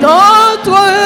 notre 0.00 0.99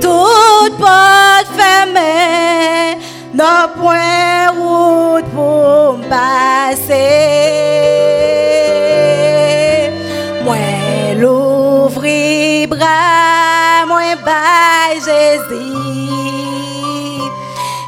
Toute 0.00 0.76
porte 0.78 1.50
fermée, 1.54 2.96
nos 3.34 3.68
point 3.78 4.48
route 4.58 5.26
pour 5.34 5.98
passer. 6.08 7.10
Moi 10.42 10.56
l'ouvrir 11.18 12.68
bras, 12.68 13.84
moi 13.86 14.16
bas 14.24 14.94
Jésus. 14.94 15.74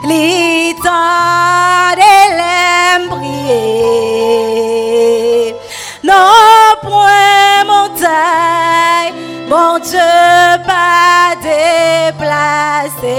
Les 0.07 0.75
temps 0.83 1.97
de 1.97 3.09
prier. 3.09 4.62
Mon 9.53 9.79
Dieu 9.79 9.99
pas 10.67 11.35
déplacé. 11.51 13.19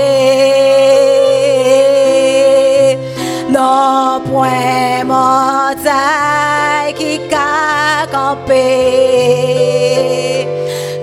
Non 3.50 4.22
point 4.30 5.04
montagne 5.06 6.94
qui 6.98 7.14
a 7.32 8.08
campé 8.12 8.66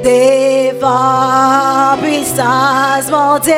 devant 0.03 1.97
puissance 2.03 3.06
mon 3.17 3.39
Dieu. 3.39 3.55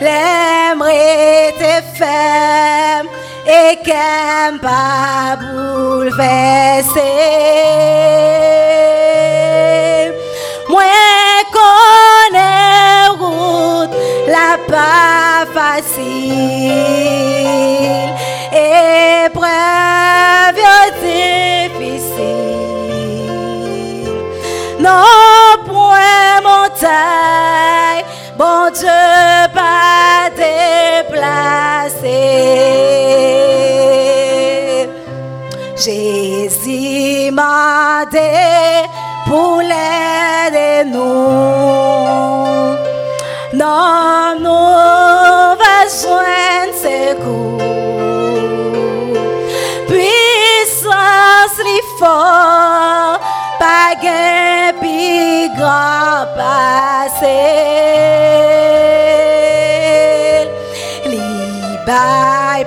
L'aimerait 0.00 1.54
tes 1.60 1.82
ferme 1.98 3.08
et 3.46 3.76
qu'aime 3.84 4.58
pas 4.58 5.36
bouleverser. 5.40 6.20
La 14.30 14.56
pas 14.72 15.44
facile 15.52 16.72
épreuve 19.26 19.50
difficile. 21.02 22.20
Non 24.78 25.56
point 25.66 26.40
montagne, 26.48 28.04
bon 28.38 28.70
Dieu 28.78 29.04
pas 29.58 30.30
déplacé. 30.44 32.18
Jésus 35.76 37.30
m'a 37.32 38.04
pour 39.26 39.60
l'aider 39.60 40.84
nous. 40.92 41.79
Non, 43.60 44.40
nous 44.40 45.56
besoin 45.60 46.64
de 46.68 46.72
secours. 46.86 47.60
Puissance 49.86 51.58
li 51.66 51.78
fort, 51.98 53.18
pas 53.58 53.90
gain 54.02 54.72
pi 54.80 55.50
grand 55.58 56.24
passé. 56.38 57.42
Li 61.04 61.20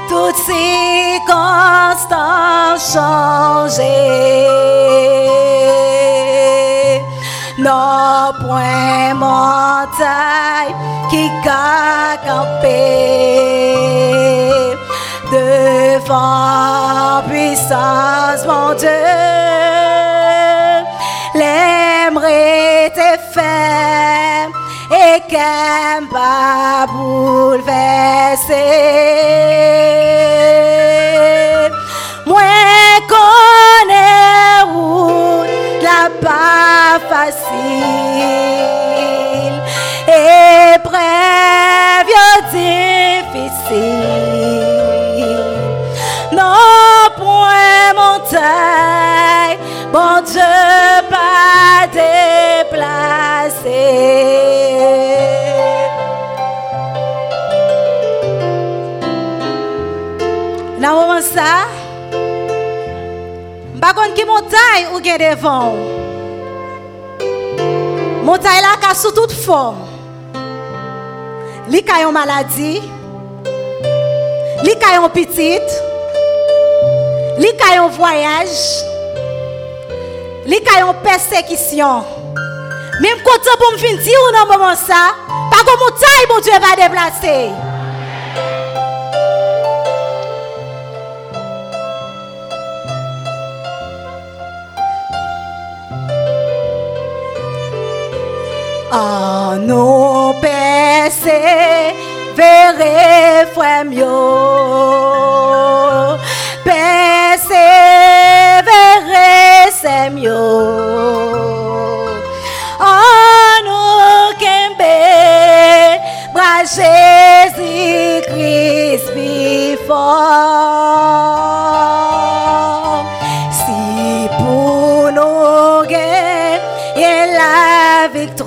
Toutes 0.09 0.37
circonstances 0.37 0.57
changées. 2.95 4.47
Non, 7.59 8.33
point 8.41 9.15
montagne 9.15 10.75
qui 11.11 11.31
a 11.49 12.17
campé 12.27 12.77
devant 15.33 17.23
puissance, 17.29 18.45
mon 18.47 18.75
Dieu. 18.75 18.89
L'aimerait 21.35 22.93
tes 22.95 23.19
ferme 23.33 24.53
qu'aime 25.29 26.09
pas 26.09 26.87
bouleverser. 26.93 27.73
Moi 32.27 32.43
connais 33.09 34.63
route 34.73 35.83
la 35.83 36.11
pas 36.21 36.99
facile 37.09 38.37
épreuve 40.75 42.13
difficile. 42.53 44.16
Ou 64.93 65.01
gen 65.03 65.19
devant? 65.19 65.75
Montagne 68.23 68.63
là 68.63 68.77
qui 68.81 68.97
sous 68.99 69.13
toute 69.13 69.33
forme. 69.33 69.87
Li 71.69 71.83
ka 71.83 71.99
maladie, 72.15 72.81
li 74.63 74.75
ka 74.79 74.93
yon 74.95 75.11
petite, 75.11 75.81
li 77.43 77.51
ka 77.59 77.89
voyage, 77.89 78.85
li 80.47 80.61
ka 80.63 80.93
persécution. 81.03 82.05
Même 83.01 83.19
quand 83.25 83.59
pour 83.59 83.73
me 83.73 83.79
fin 83.79 83.97
dire 83.97 84.19
ou 84.29 84.33
dans 84.33 84.59
moment 84.59 84.75
ça, 84.75 85.15
pas 85.51 85.65
comme 85.67 85.81
montagne 85.81 86.27
mon 86.29 86.41
Dieu 86.41 86.53
va 86.53 86.77
déplacer. 86.77 87.66
En 98.93 99.57
nous 99.57 100.33
persévérer, 100.41 101.37
frère 103.55 103.85
mieux. 103.85 104.05
Persévérer, 106.65 107.57
c'est 109.73 110.11
mieux. 110.11 110.76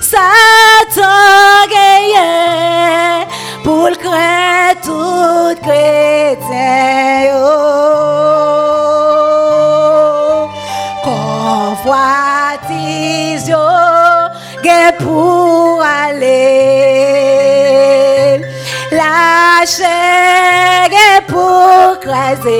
Satan 0.00 1.66
pour 3.64 3.88
le 3.88 3.96
créer 3.96 4.74
tout 4.82 5.54
pour 14.98 15.82
aller. 15.82 16.80
Chair 19.66 20.88
est 20.90 21.26
pour 21.28 22.00
craser. 22.00 22.50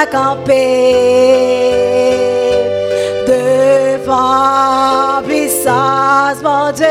a 0.00 0.06
campé 0.06 0.54
devant 3.26 5.22
puissance, 5.26 6.40
mon 6.42 6.70
Dieu. 6.70 6.86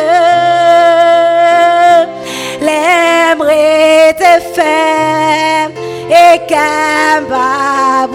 L'aimerait 2.60 4.14
te 4.14 4.34
faire 4.56 5.70
et 6.10 6.40
qu'elle 6.48 7.24
va 7.30 8.08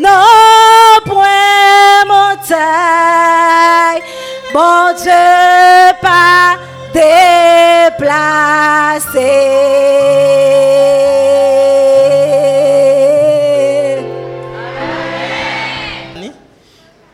Non, 0.00 1.00
point 1.06 2.04
montagne, 2.06 4.02
bon 4.54 4.94
Dieu 4.96 5.10
pas 6.00 6.56
déplacer. 6.94 7.10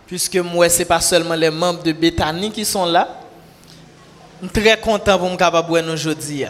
Puisque 0.07 0.37
moi, 0.37 0.69
ce 0.69 0.81
n'est 0.81 0.85
pas 0.85 1.01
seulement 1.01 1.35
les 1.35 1.51
membres 1.51 1.83
de 1.83 1.93
Bethany 1.93 2.51
qui 2.51 2.65
sont 2.67 2.85
là. 2.85 3.09
Je 4.43 4.49
suis 4.49 4.61
très 4.61 4.79
content 4.79 5.19
pour 5.19 5.31
me 5.31 5.37
capable 5.37 5.73
aujourd'hui. 5.73 6.45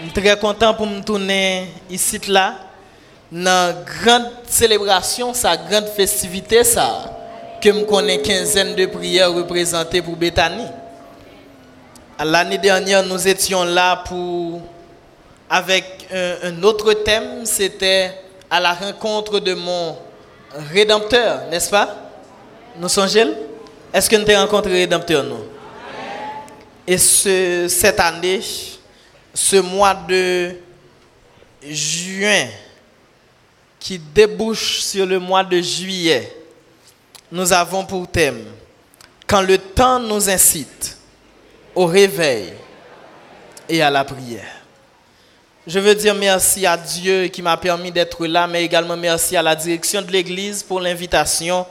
Je 0.00 0.04
suis 0.04 0.12
très 0.12 0.36
content 0.38 0.74
pour 0.74 0.86
me 0.86 1.00
tourner 1.02 1.72
ici 1.88 2.18
là 2.26 2.54
dans 3.30 3.74
grande 4.02 4.30
célébration, 4.46 5.32
sa 5.32 5.56
grande 5.56 5.86
festivité 5.86 6.64
ça 6.64 7.21
que 7.62 7.68
me 7.70 7.84
connais 7.84 8.20
quinzaine 8.20 8.74
de 8.74 8.86
prières 8.86 9.32
représentées 9.32 10.02
pour 10.02 10.16
Bethany. 10.16 10.64
L'année 12.22 12.58
dernière, 12.58 13.04
nous 13.04 13.26
étions 13.28 13.62
là 13.62 14.02
pour 14.04 14.60
avec 15.48 16.08
un, 16.12 16.60
autre 16.62 16.92
thème, 16.92 17.44
c'était 17.46 18.10
à 18.50 18.58
la 18.58 18.72
rencontre 18.72 19.38
de 19.38 19.54
mon 19.54 19.96
rédempteur, 20.72 21.42
n'est-ce 21.50 21.70
pas? 21.70 21.94
Nous 22.78 22.88
Est-ce 22.88 24.10
que 24.10 24.16
nous 24.16 24.28
avons 24.28 24.40
rencontré 24.40 24.72
rédempteur 24.72 25.22
nous? 25.22 25.44
Et 26.86 26.98
ce, 26.98 27.66
cette 27.68 28.00
année, 28.00 28.40
ce 29.32 29.56
mois 29.56 29.94
de 29.94 30.52
juin 31.68 32.46
qui 33.78 33.98
débouche 33.98 34.80
sur 34.80 35.06
le 35.06 35.18
mois 35.18 35.44
de 35.44 35.60
juillet, 35.60 36.41
nous 37.32 37.50
avons 37.50 37.86
pour 37.86 38.06
thème 38.06 38.44
quand 39.26 39.40
le 39.40 39.56
temps 39.56 39.98
nous 39.98 40.28
incite 40.28 40.98
au 41.74 41.86
réveil 41.86 42.52
et 43.66 43.80
à 43.80 43.88
la 43.88 44.04
prière. 44.04 44.60
Je 45.66 45.78
veux 45.78 45.94
dire 45.94 46.14
merci 46.14 46.66
à 46.66 46.76
Dieu 46.76 47.28
qui 47.28 47.40
m'a 47.40 47.56
permis 47.56 47.90
d'être 47.90 48.26
là, 48.26 48.46
mais 48.46 48.62
également 48.62 48.98
merci 48.98 49.34
à 49.34 49.40
la 49.42 49.56
direction 49.56 50.02
de 50.02 50.10
l'Église 50.10 50.62
pour 50.62 50.78
l'invitation. 50.78 51.64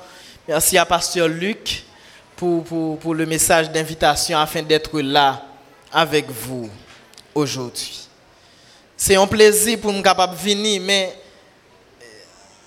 Merci 0.48 0.80
à 0.80 0.86
Pasteur 0.86 1.28
Luc 1.28 1.84
pour, 2.36 2.64
pour, 2.64 2.98
pour 2.98 3.14
le 3.14 3.28
message 3.28 3.70
d'invitation 3.70 4.40
afin 4.40 4.64
d'être 4.64 5.00
là 5.00 5.44
avec 5.94 6.28
vous 6.32 6.72
aujourd'hui. 7.36 8.08
C'est 8.98 9.16
un 9.16 9.28
plaisir 9.28 9.80
pour 9.80 9.94
nous 9.94 10.02
capable 10.02 10.34
de 10.34 10.40
venir, 10.42 10.82
mais 10.84 11.21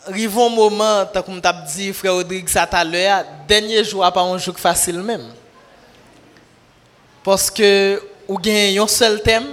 arrivons 0.06 0.46
un 0.46 0.54
moment, 0.54 1.06
comme 1.24 1.40
t'a 1.40 1.52
dit 1.52 1.92
frère 1.92 2.14
Rodrigue 2.14 2.48
ça 2.48 2.66
tout 2.66 2.76
à 2.76 2.84
l'heure, 2.84 3.24
dernier 3.46 3.84
jour 3.84 4.10
pas 4.12 4.22
un 4.22 4.38
jour 4.38 4.58
facile 4.58 5.00
même. 5.00 5.26
Parce 7.22 7.50
que 7.50 8.02
ou 8.28 8.38
gagne 8.38 8.78
un 8.78 8.86
seul 8.86 9.22
thème 9.22 9.46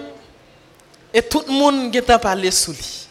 et 1.14 1.22
tout 1.22 1.44
le 1.48 1.54
monde 1.54 1.92
qui 1.92 2.02
parler 2.02 2.52
sous 2.52 2.72
lui. 2.72 3.08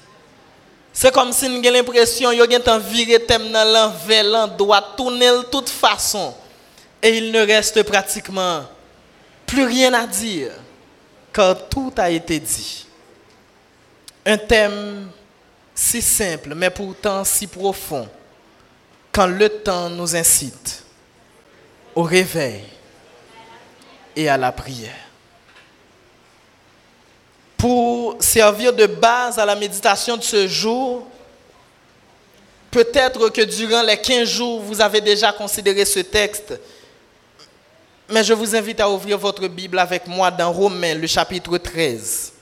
C'est 0.92 1.12
comme 1.12 1.32
si 1.32 1.48
nous 1.48 1.58
avons 1.58 1.70
l'impression 1.70 2.32
yo 2.32 2.44
gen 2.50 2.78
virer 2.80 3.24
thème 3.24 3.50
dans 3.52 3.64
l'envers, 3.64 4.24
l'endroit, 4.24 4.82
tourner 4.96 5.28
de 5.28 5.42
toute 5.42 5.68
façon 5.68 6.34
et 7.02 7.16
il 7.16 7.30
ne 7.32 7.46
reste 7.46 7.82
pratiquement 7.84 8.62
plus 9.46 9.64
rien 9.64 9.94
à 9.94 10.06
dire 10.06 10.52
car 11.32 11.68
tout 11.68 11.92
a 11.96 12.10
été 12.10 12.38
dit. 12.40 12.86
Un 14.26 14.36
thème 14.36 15.10
si 15.80 16.02
simple, 16.02 16.54
mais 16.54 16.68
pourtant 16.68 17.24
si 17.24 17.46
profond, 17.46 18.06
quand 19.10 19.26
le 19.26 19.48
temps 19.48 19.88
nous 19.88 20.14
incite 20.14 20.84
au 21.94 22.02
réveil 22.02 22.64
et 24.14 24.28
à 24.28 24.36
la 24.36 24.52
prière. 24.52 25.08
Pour 27.56 28.22
servir 28.22 28.74
de 28.74 28.84
base 28.84 29.38
à 29.38 29.46
la 29.46 29.56
méditation 29.56 30.18
de 30.18 30.22
ce 30.22 30.46
jour, 30.46 31.06
Peut-être 32.70 33.30
que 33.30 33.40
durant 33.40 33.82
les 33.82 33.96
15 33.96 34.28
jours, 34.28 34.60
vous 34.60 34.80
avez 34.80 35.00
déjà 35.00 35.32
considéré 35.32 35.84
ce 35.84 35.98
texte. 35.98 36.54
Mais 38.08 38.22
je 38.22 38.32
vous 38.32 38.54
invite 38.54 38.78
à 38.78 38.88
ouvrir 38.88 39.18
votre 39.18 39.48
Bible 39.48 39.76
avec 39.76 40.06
moi 40.06 40.30
dans 40.30 40.52
Romains, 40.52 40.94
le 40.94 41.08
chapitre 41.08 41.58
13, 41.58 42.32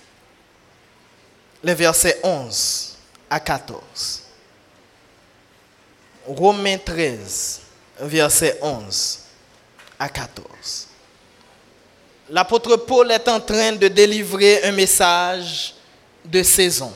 les 1.64 1.72
versets 1.72 2.20
11 2.22 2.97
à 3.30 3.40
14. 3.40 4.22
Romains 6.26 6.78
13, 6.78 7.60
versets 8.00 8.58
11 8.60 9.18
à 9.98 10.08
14. 10.08 10.88
L'apôtre 12.30 12.76
Paul 12.76 13.10
est 13.10 13.26
en 13.28 13.40
train 13.40 13.72
de 13.72 13.88
délivrer 13.88 14.62
un 14.64 14.72
message 14.72 15.74
de 16.24 16.42
saison. 16.42 16.92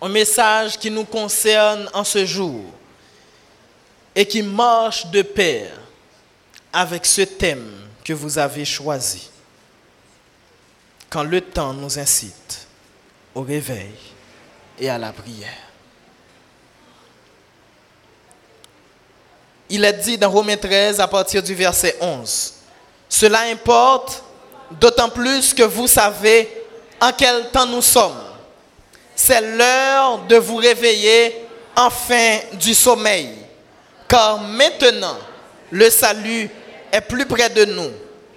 Un 0.00 0.08
message 0.08 0.78
qui 0.78 0.90
nous 0.90 1.04
concerne 1.04 1.90
en 1.92 2.04
ce 2.04 2.24
jour 2.24 2.62
et 4.14 4.26
qui 4.26 4.42
marche 4.42 5.06
de 5.06 5.22
pair 5.22 5.72
avec 6.72 7.04
ce 7.04 7.22
thème 7.22 7.88
que 8.04 8.12
vous 8.12 8.38
avez 8.38 8.64
choisi. 8.64 9.30
Quand 11.10 11.24
le 11.24 11.40
temps 11.40 11.72
nous 11.72 11.98
incite 11.98 12.66
au 13.34 13.42
réveil 13.42 14.13
et 14.78 14.88
à 14.88 14.98
la 14.98 15.12
prière. 15.12 15.48
Il 19.68 19.84
est 19.84 19.92
dit 19.94 20.18
dans 20.18 20.30
Romains 20.30 20.56
13 20.56 21.00
à 21.00 21.08
partir 21.08 21.42
du 21.42 21.54
verset 21.54 21.96
11. 22.00 22.54
Cela 23.08 23.40
importe 23.42 24.22
d'autant 24.70 25.08
plus 25.08 25.54
que 25.54 25.62
vous 25.62 25.86
savez 25.86 26.48
en 27.00 27.12
quel 27.12 27.50
temps 27.50 27.66
nous 27.66 27.82
sommes. 27.82 28.22
C'est 29.16 29.40
l'heure 29.40 30.18
de 30.28 30.36
vous 30.36 30.56
réveiller 30.56 31.34
enfin 31.76 32.38
du 32.54 32.74
sommeil. 32.74 33.30
Car 34.08 34.40
maintenant, 34.40 35.16
le 35.70 35.88
salut 35.90 36.50
est 36.92 37.00
plus 37.00 37.26
près 37.26 37.48
de 37.48 37.64
nous 37.64 37.90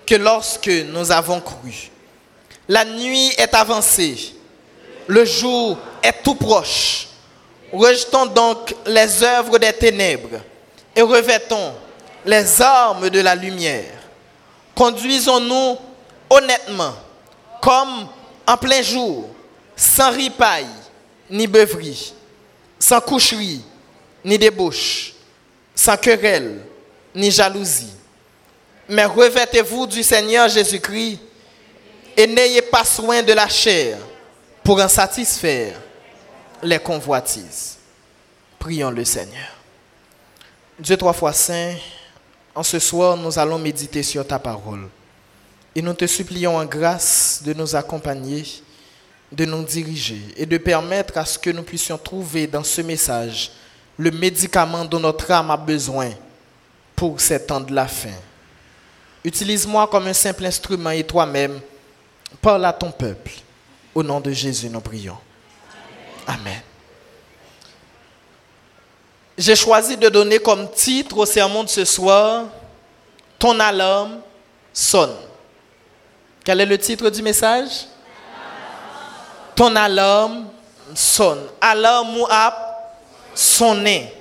que 0.06 0.16
lorsque 0.16 0.68
nous 0.68 1.12
avons 1.12 1.42
cru. 1.42 1.90
La 2.68 2.86
nuit 2.86 3.34
est 3.38 3.54
avancée. 3.54 4.34
Le 5.08 5.24
jour 5.26 5.78
est 6.04 6.22
tout 6.24 6.36
proche. 6.36 7.08
Rejetons 7.72 8.26
donc 8.28 8.76
les 8.86 9.24
œuvres 9.24 9.58
des 9.58 9.74
ténèbres 9.74 10.40
et 10.96 11.02
revêtons 11.02 11.74
les 12.26 12.62
armes 12.62 13.10
de 13.10 13.20
la 13.22 13.36
lumière. 13.36 13.94
Conduisons-nous 14.76 15.78
honnêtement, 16.30 16.94
comme 17.62 18.08
en 18.46 18.58
plein 18.58 18.82
jour, 18.82 19.30
sans 19.76 20.12
ripaille 20.12 20.68
ni 21.30 21.48
beuverie, 21.48 22.14
sans 22.80 23.02
coucherie 23.02 23.62
ni 24.24 24.38
débauche, 24.38 25.14
sans 25.76 25.98
querelle 25.98 26.60
ni 27.16 27.32
jalousie. 27.32 27.94
Mais 28.90 29.06
revêtez-vous 29.06 29.88
du 29.88 30.04
Seigneur 30.04 30.48
Jésus-Christ 30.48 31.20
et 32.16 32.28
n'ayez 32.28 32.62
pas 32.62 32.86
soin 32.86 33.22
de 33.22 33.34
la 33.34 33.48
chair 33.48 33.98
pour 34.68 34.82
en 34.82 34.90
satisfaire 34.90 35.80
les 36.62 36.78
convoitises. 36.78 37.78
Prions 38.60 38.92
le 38.92 39.06
Seigneur. 39.06 39.56
Dieu 40.78 40.98
trois 40.98 41.14
fois 41.14 41.32
saint, 41.32 41.74
en 42.54 42.64
ce 42.64 42.78
soir, 42.78 43.16
nous 43.16 43.40
allons 43.40 43.60
méditer 43.60 44.04
sur 44.04 44.28
ta 44.28 44.38
parole. 44.38 44.90
Et 45.74 45.82
nous 45.82 45.94
te 45.94 46.06
supplions 46.06 46.58
en 46.58 46.66
grâce 46.66 47.42
de 47.46 47.54
nous 47.54 47.78
accompagner, 47.78 48.44
de 49.32 49.46
nous 49.46 49.64
diriger 49.64 50.22
et 50.36 50.46
de 50.46 50.58
permettre 50.58 51.18
à 51.18 51.24
ce 51.24 51.40
que 51.40 51.52
nous 51.52 51.64
puissions 51.64 51.98
trouver 51.98 52.46
dans 52.46 52.66
ce 52.66 52.82
message 52.82 53.54
le 53.98 54.12
médicament 54.12 54.84
dont 54.84 55.00
notre 55.00 55.32
âme 55.32 55.50
a 55.50 55.56
besoin 55.56 56.10
pour 56.94 57.22
ces 57.22 57.46
temps 57.46 57.62
de 57.62 57.74
la 57.74 57.88
fin. 57.88 58.20
Utilise-moi 59.24 59.88
comme 59.88 60.08
un 60.08 60.14
simple 60.14 60.46
instrument 60.46 60.90
et 60.90 61.06
toi-même, 61.06 61.58
parle 62.42 62.66
à 62.66 62.74
ton 62.74 62.92
peuple. 62.92 63.32
Au 63.98 64.04
nom 64.04 64.20
de 64.20 64.32
Jésus, 64.32 64.70
nous 64.70 64.80
prions. 64.80 65.18
Amen 66.28 66.62
j'ai 69.40 69.56
choisi 69.56 69.96
de 69.98 70.10
donner 70.10 70.40
comme 70.40 70.70
titre 70.72 71.18
au 71.18 71.26
sermon 71.26 71.64
de 71.64 71.70
ce 71.70 71.86
soir 71.86 72.46
Ton 73.38 73.60
alarme 73.60 74.20
sonne. 74.74 75.16
Quel 76.44 76.62
est 76.62 76.66
le 76.66 76.78
titre 76.78 77.10
du 77.12 77.22
message 77.22 77.86
Ton 79.56 79.76
alarme 79.76 80.48
sonne. 80.96 81.48
Alarme 81.62 82.18
ou 82.20 82.28
ap 82.30 83.00
sonner. 83.36 84.12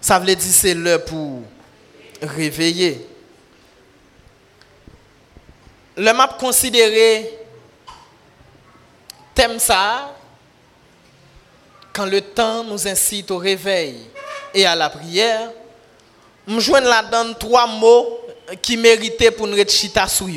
Ça 0.00 0.18
veut 0.18 0.26
dire 0.26 0.38
c'est 0.40 0.72
l'heure 0.74 1.04
pour 1.04 1.42
réveiller. 2.22 3.06
Le 5.96 6.12
map 6.12 6.28
considéré 6.40 7.41
thème 9.34 9.58
ça? 9.58 10.14
Quand 11.92 12.06
le 12.06 12.20
temps 12.20 12.64
nous 12.64 12.88
incite 12.88 13.30
au 13.30 13.38
réveil 13.38 14.08
et 14.54 14.64
à 14.64 14.74
la 14.74 14.88
prière, 14.88 15.50
je 16.46 16.58
joindre 16.58 16.88
là-dedans 16.88 17.34
trois 17.34 17.66
mots 17.66 18.18
qui 18.60 18.76
méritaient 18.76 19.30
pour 19.30 19.46
nous 19.46 19.56
chita 19.68 20.08
sous 20.08 20.28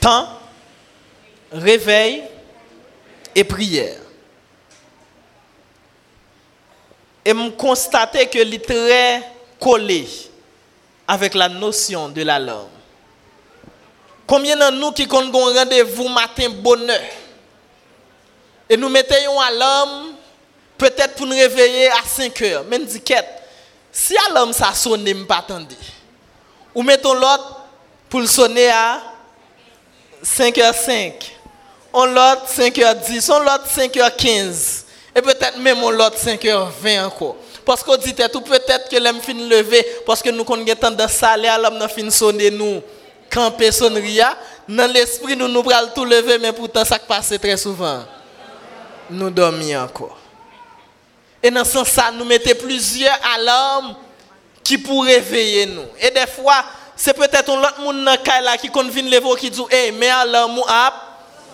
Temps, 0.00 0.28
réveil 1.50 2.24
et 3.34 3.44
prière. 3.44 4.00
Et 7.24 7.32
je 7.32 7.50
constaté 7.52 8.26
que 8.26 8.38
est 8.38 8.64
très 8.64 9.22
collé 9.58 10.06
avec 11.08 11.34
la 11.34 11.48
notion 11.48 12.10
de 12.10 12.22
l'alarme. 12.22 12.68
Combien 14.26 14.56
de 14.56 14.76
nous 14.76 14.92
qui 14.92 15.04
avons 15.04 15.54
rendez-vous 15.54 16.08
matin 16.08 16.50
bonheur? 16.50 17.00
Et 18.68 18.76
nous 18.76 18.88
mettons 18.88 19.40
alarme 19.40 20.14
peut-être 20.78 21.14
pour 21.14 21.26
nous 21.26 21.36
réveiller 21.36 21.88
à 21.88 22.02
5 22.06 22.42
heures. 22.42 22.64
Mais 22.68 22.78
nous 22.78 22.86
disons, 22.86 23.00
si 23.92 24.14
l'homme 24.34 24.52
ça 24.52 24.72
sonne, 24.74 25.06
je 25.06 25.12
ne 25.12 25.24
pas. 25.24 25.44
Ou 26.74 26.82
mettons 26.82 27.14
l'autre 27.14 27.60
pour 28.08 28.20
le 28.20 28.26
sonner 28.26 28.68
à 28.68 29.00
5h05. 30.24 31.12
On 31.92 32.06
l'autre 32.06 32.46
5h10, 32.48 33.30
on 33.32 33.38
l'autre 33.40 33.66
5h15. 33.68 34.82
Et 35.14 35.22
peut-être 35.22 35.58
même 35.58 35.82
on 35.82 35.90
l'autre 35.90 36.16
5h20 36.16 37.04
encore. 37.04 37.36
Parce 37.64 37.82
qu'on 37.82 37.96
dit 37.96 38.14
tout 38.14 38.40
peut-être 38.40 38.88
que 38.90 38.96
l'homme 38.96 39.20
fin 39.20 39.32
lever 39.32 39.86
parce 40.04 40.20
que 40.20 40.30
nous 40.30 40.44
connaissons 40.44 40.76
tendance 40.78 41.22
à 41.22 41.30
aller 41.30 41.48
à 41.48 41.56
l'homme 41.56 41.88
fin 41.88 42.10
sonner 42.10 42.50
nous 42.50 42.82
camper 43.32 43.72
sonnerie 43.72 44.20
dans 44.68 44.90
l'esprit 44.92 45.36
nous 45.36 45.48
nous 45.48 45.62
pral 45.62 45.92
tout 45.94 46.04
lever 46.04 46.38
mais 46.38 46.52
pourtant 46.52 46.84
ça 46.84 46.98
passe 46.98 47.32
très 47.40 47.56
souvent. 47.56 48.02
Nous 49.10 49.30
dormons 49.30 49.76
encore. 49.76 50.18
Et 51.42 51.50
dans 51.50 51.64
ce 51.64 51.84
sens, 51.84 52.12
nous 52.14 52.24
mettait 52.24 52.54
plusieurs 52.54 53.18
alarmes 53.34 53.96
qui 54.62 54.78
pourraient 54.78 55.18
réveiller 55.18 55.66
nous. 55.66 55.84
Et 56.00 56.10
des 56.10 56.26
fois, 56.26 56.64
c'est 56.96 57.14
peut-être 57.14 57.50
un 57.50 57.60
autre 57.60 57.80
monde 57.80 58.08
qui 58.60 58.70
convient 58.70 59.02
lever 59.02 59.36
qui 59.38 59.50
dit 59.50 59.62
"Hey, 59.70 59.92
mais 59.92 60.08
alarme 60.08 60.62
a 60.66 60.92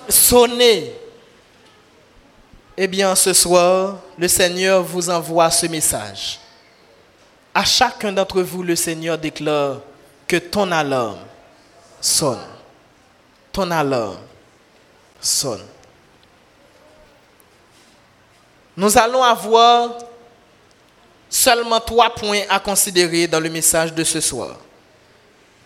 sonné." 0.08 0.94
Eh 2.76 2.86
bien, 2.86 3.14
ce 3.14 3.32
soir, 3.32 3.96
le 4.16 4.28
Seigneur 4.28 4.82
vous 4.82 5.10
envoie 5.10 5.50
ce 5.50 5.66
message. 5.66 6.38
À 7.52 7.64
chacun 7.64 8.12
d'entre 8.12 8.40
vous, 8.42 8.62
le 8.62 8.76
Seigneur 8.76 9.18
déclare 9.18 9.78
que 10.26 10.36
ton 10.36 10.70
alarme 10.70 11.18
sonne. 12.00 12.38
Ton 13.52 13.70
alarme 13.72 14.20
sonne. 15.20 15.66
Nous 18.80 18.96
allons 18.96 19.22
avoir 19.22 19.90
seulement 21.28 21.80
trois 21.80 22.08
points 22.14 22.44
à 22.48 22.58
considérer 22.58 23.26
dans 23.26 23.38
le 23.38 23.50
message 23.50 23.92
de 23.92 24.02
ce 24.02 24.22
soir, 24.22 24.56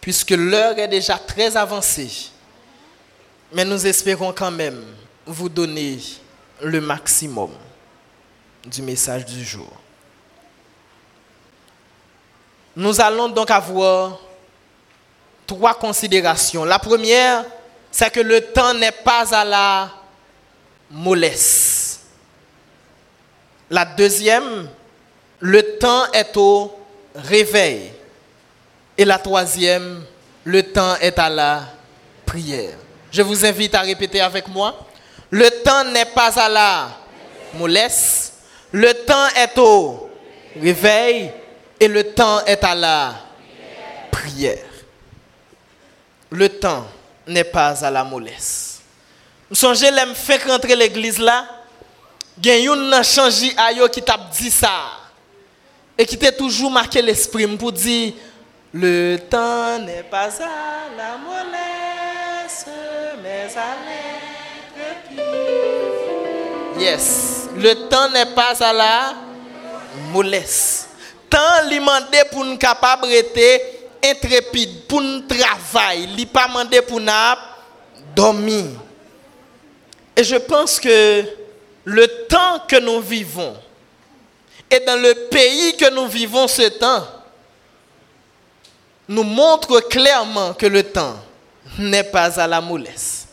puisque 0.01 0.31
l'heure 0.33 0.77
est 0.77 0.89
déjà 0.89 1.17
très 1.17 1.57
avancée. 1.57 2.11
Mais 3.53 3.65
nous 3.65 3.87
espérons 3.87 4.33
quand 4.33 4.51
même 4.51 4.85
vous 5.27 5.49
donner 5.49 6.01
le 6.61 6.81
maximum 6.81 7.53
du 8.67 8.83
message 8.83 9.27
du 9.27 9.45
jour. 9.45 9.71
Nous 12.75 13.01
allons 13.01 13.29
donc 13.29 13.49
avoir 13.49 14.19
trois 15.47 15.75
considérations. 15.75 16.65
La 16.65 16.81
première, 16.81 17.45
c'est 17.93 18.11
que 18.11 18.19
le 18.19 18.41
temps 18.41 18.75
n'est 18.75 18.91
pas 18.91 19.33
à 19.33 19.45
la 19.45 19.91
mollesse. 20.91 21.84
La 23.75 23.85
deuxième, 23.85 24.69
le 25.41 25.79
temps 25.79 26.05
est 26.13 26.37
au 26.37 26.79
réveil. 27.17 27.91
Et 28.97 29.05
la 29.05 29.19
troisième, 29.19 30.05
le 30.45 30.63
temps 30.63 30.95
est 31.01 31.19
à 31.19 31.29
la 31.29 31.65
prière. 32.25 32.77
Je 33.11 33.21
vous 33.23 33.45
invite 33.45 33.75
à 33.75 33.81
répéter 33.81 34.21
avec 34.21 34.47
moi. 34.47 34.79
Le 35.29 35.51
temps 35.65 35.83
n'est 35.87 36.05
pas 36.05 36.39
à 36.39 36.49
la 36.49 36.89
mollesse. 37.55 38.35
Le 38.71 38.95
temps 38.95 39.27
est 39.35 39.59
au 39.59 40.09
réveil 40.63 41.33
et 41.81 41.89
le 41.89 42.05
temps 42.13 42.45
est 42.45 42.63
à 42.63 42.77
la 42.77 43.15
prière. 44.13 44.71
Le 46.31 46.49
temps 46.49 46.87
n'est 47.27 47.43
pas 47.43 47.85
à 47.85 47.91
la 47.91 48.05
mollesse. 48.05 48.83
Vous 49.51 49.57
songez, 49.57 49.91
l'aime 49.91 50.15
fait 50.15 50.45
rentrer 50.45 50.77
l'église 50.77 51.19
là, 51.19 51.64
il 52.43 52.47
y 52.47 52.69
a 52.69 52.73
un 52.73 53.03
changé 53.03 53.53
ayo 53.57 53.89
qui 53.89 54.03
t'a 54.03 54.19
dit 54.39 54.51
ça. 54.51 54.71
Et 55.97 56.05
qui 56.05 56.19
t'a 56.19 56.33
toujours 56.33 56.71
marqué 56.71 57.01
l'esprit 57.01 57.47
pour 57.57 57.71
dire 57.73 58.15
le 58.73 59.19
temps 59.31 59.79
n'est 59.79 60.03
pas 60.03 60.27
à 60.43 60.91
la 60.97 61.17
mollesse, 61.17 62.67
mais 63.23 63.47
à. 63.57 63.77
Yes, 66.77 67.49
le 67.57 67.89
temps 67.89 68.11
n'est 68.11 68.35
pas 68.35 68.61
à 68.61 68.73
la 68.73 69.15
mollesse. 70.13 70.89
Temps 71.31 71.69
demandé 71.71 72.19
pour 72.33 72.45
nous 72.45 72.59
capable 72.59 73.07
d'être 73.07 73.63
intrépide, 74.05 74.87
pour 74.89 75.01
nous 75.01 75.21
travailler, 75.21 76.09
il 76.19 76.27
pas 76.27 76.49
demandé 76.49 76.83
pour 76.83 76.99
nous 76.99 77.13
dormir. 78.15 78.67
Et 80.17 80.25
je 80.25 80.37
pense 80.37 80.81
que 80.81 81.25
le 81.85 82.07
temps 82.27 82.61
que 82.67 82.77
nous 82.81 83.01
vivons 83.01 83.57
et 84.71 84.81
dans 84.81 85.01
le 85.01 85.29
pays 85.29 85.77
que 85.77 85.91
nous 85.91 86.07
vivons 86.07 86.49
ce 86.49 86.69
temps 86.69 87.07
nous 89.09 89.23
montre 89.23 89.81
clairement 89.81 90.55
que 90.55 90.67
le 90.67 90.83
temps 90.83 91.17
n'est 91.79 92.05
pas 92.05 92.41
à 92.41 92.47
la 92.47 92.61
mollesse. 92.61 93.29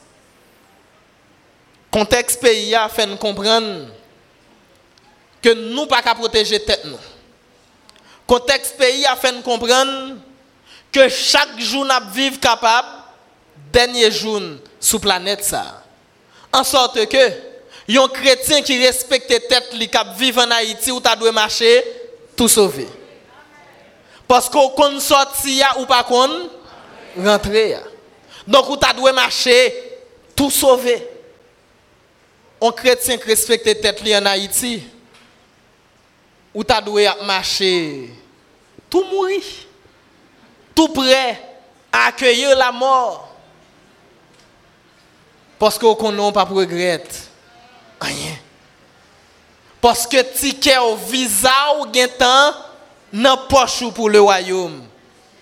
Contexte 1.90 2.42
pays 2.42 2.76
a 2.76 2.90
fait 2.90 3.06
nous 3.06 3.18
comprendre 3.18 3.88
que 5.42 5.54
nous 5.54 5.86
pas 5.88 6.02
qu'à 6.02 6.14
protéger 6.14 6.60
tête 6.64 6.86
nous. 6.86 7.00
Contexte 8.28 8.78
pays 8.78 9.06
a 9.06 9.16
fait 9.16 9.32
nous 9.32 9.42
comprendre 9.42 10.16
que 10.92 11.08
chaque 11.10 11.60
jour 11.60 11.86
nous 11.86 12.12
vivons 12.14 12.38
capable 12.38 12.88
dernier 13.72 14.12
jour 14.12 14.42
sous 14.80 15.00
planète 15.00 15.44
ça. 15.44 15.84
En 16.52 16.64
sorte 16.64 17.06
que 17.08 17.51
un 17.90 18.08
chrétien 18.08 18.62
qui 18.62 18.84
respecte 18.84 19.28
tête 19.28 19.92
cap 19.92 20.16
vivre 20.18 20.42
en 20.42 20.52
Haïti 20.52 20.92
ou 20.92 21.00
ta 21.00 21.16
doit 21.16 21.32
marcher 21.32 21.84
tout 22.36 22.48
sauver. 22.48 22.88
Parce 24.28 24.50
qu'on 24.50 24.70
kon 24.70 25.00
sorti 25.00 25.62
ou 25.80 25.86
pas 25.86 26.04
kon 26.04 26.50
rentrer. 27.18 27.78
Donc 28.48 28.70
ou 28.70 28.78
ta 28.78 28.94
doit 28.94 29.14
marcher 29.14 29.74
tout 30.36 30.52
sauver. 30.52 31.08
Un 32.62 32.72
chrétien 32.72 33.18
qui 33.18 33.28
respecte 33.28 33.66
tête 33.66 34.02
en 34.16 34.26
Haïti 34.26 34.84
ou 36.54 36.64
ta 36.64 36.80
doit 36.80 37.24
marcher 37.24 38.10
tout 38.90 39.04
mourir. 39.06 39.44
Tout 40.74 40.90
prêt 40.90 41.42
à 41.92 42.08
accueillir 42.08 42.56
la 42.56 42.72
mort. 42.72 43.36
Parce 45.60 45.78
qu'on 45.78 46.12
n'a 46.12 46.32
pas 46.32 46.44
regret. 46.44 47.04
Parce 49.80 50.06
que 50.06 50.22
ticket 50.22 50.78
au 50.78 50.96
visa 50.96 51.50
ou 51.80 51.88
temps 51.88 52.54
n'a 53.12 53.38
poche 53.38 53.84
pour 53.94 54.10
le 54.10 54.22
royaume 54.22 54.84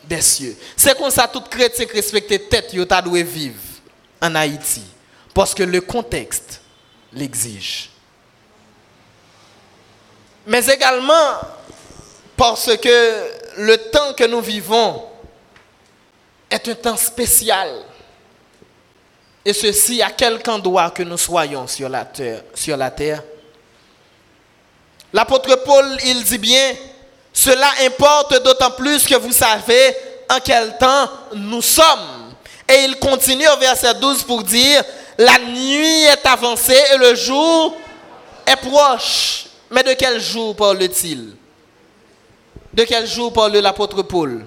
des 0.04 0.22
cieux. 0.22 0.58
C'est 0.76 0.98
comme 0.98 1.12
ça 1.12 1.28
tout 1.28 1.42
chrétien 1.42 1.86
qui 1.86 1.94
respecte 1.94 2.50
tête 2.50 2.74
yo 2.74 2.86
ta 2.86 3.02
vivre 3.02 3.60
en 4.22 4.34
Haïti 4.36 4.84
parce 5.34 5.54
que 5.54 5.64
le 5.64 5.82
contexte 5.82 6.62
l'exige. 7.14 7.90
Mais 10.48 10.66
également 10.66 11.36
parce 12.36 12.76
que 12.78 13.32
le 13.58 13.78
temps 13.92 14.14
que 14.14 14.24
nous 14.24 14.42
vivons 14.42 15.04
est 16.50 16.68
un 16.68 16.76
temps 16.76 16.98
spécial. 16.98 17.70
Et 19.46 19.54
ceci 19.54 20.02
à 20.02 20.12
quelque 20.12 20.50
endroit 20.50 20.92
que 20.92 21.04
nous 21.04 21.18
soyons 21.18 21.68
sur 21.68 21.90
la 21.90 22.06
terre. 22.06 22.44
Sur 22.54 22.78
la 22.78 22.92
terre. 22.92 23.24
L'apôtre 25.14 25.64
Paul, 25.64 25.86
il 26.06 26.24
dit 26.24 26.38
bien, 26.38 26.76
cela 27.34 27.70
importe 27.82 28.44
d'autant 28.44 28.72
plus 28.72 29.06
que 29.06 29.16
vous 29.16 29.32
savez 29.32 29.96
en 30.30 30.40
quel 30.44 30.78
temps 30.78 31.10
nous 31.36 31.62
sommes. 31.62 32.34
Et 32.68 32.84
il 32.86 33.00
continue 33.00 33.48
au 33.48 33.58
verset 33.58 33.96
12 33.96 34.24
pour 34.24 34.44
dire, 34.44 34.84
la 35.18 35.40
nuit 35.40 36.04
est 36.04 36.26
avancée 36.26 36.78
et 36.94 36.98
le 36.98 37.16
jour 37.16 37.76
est 38.46 38.56
proche. 38.58 39.46
Mais 39.72 39.84
de 39.84 39.94
quel 39.94 40.20
jour 40.20 40.56
parle-t-il? 40.56 41.36
De 42.74 42.84
quel 42.84 43.08
jour 43.08 43.34
parle 43.34 43.58
l'apôtre 43.58 44.04
Paul? 44.04 44.46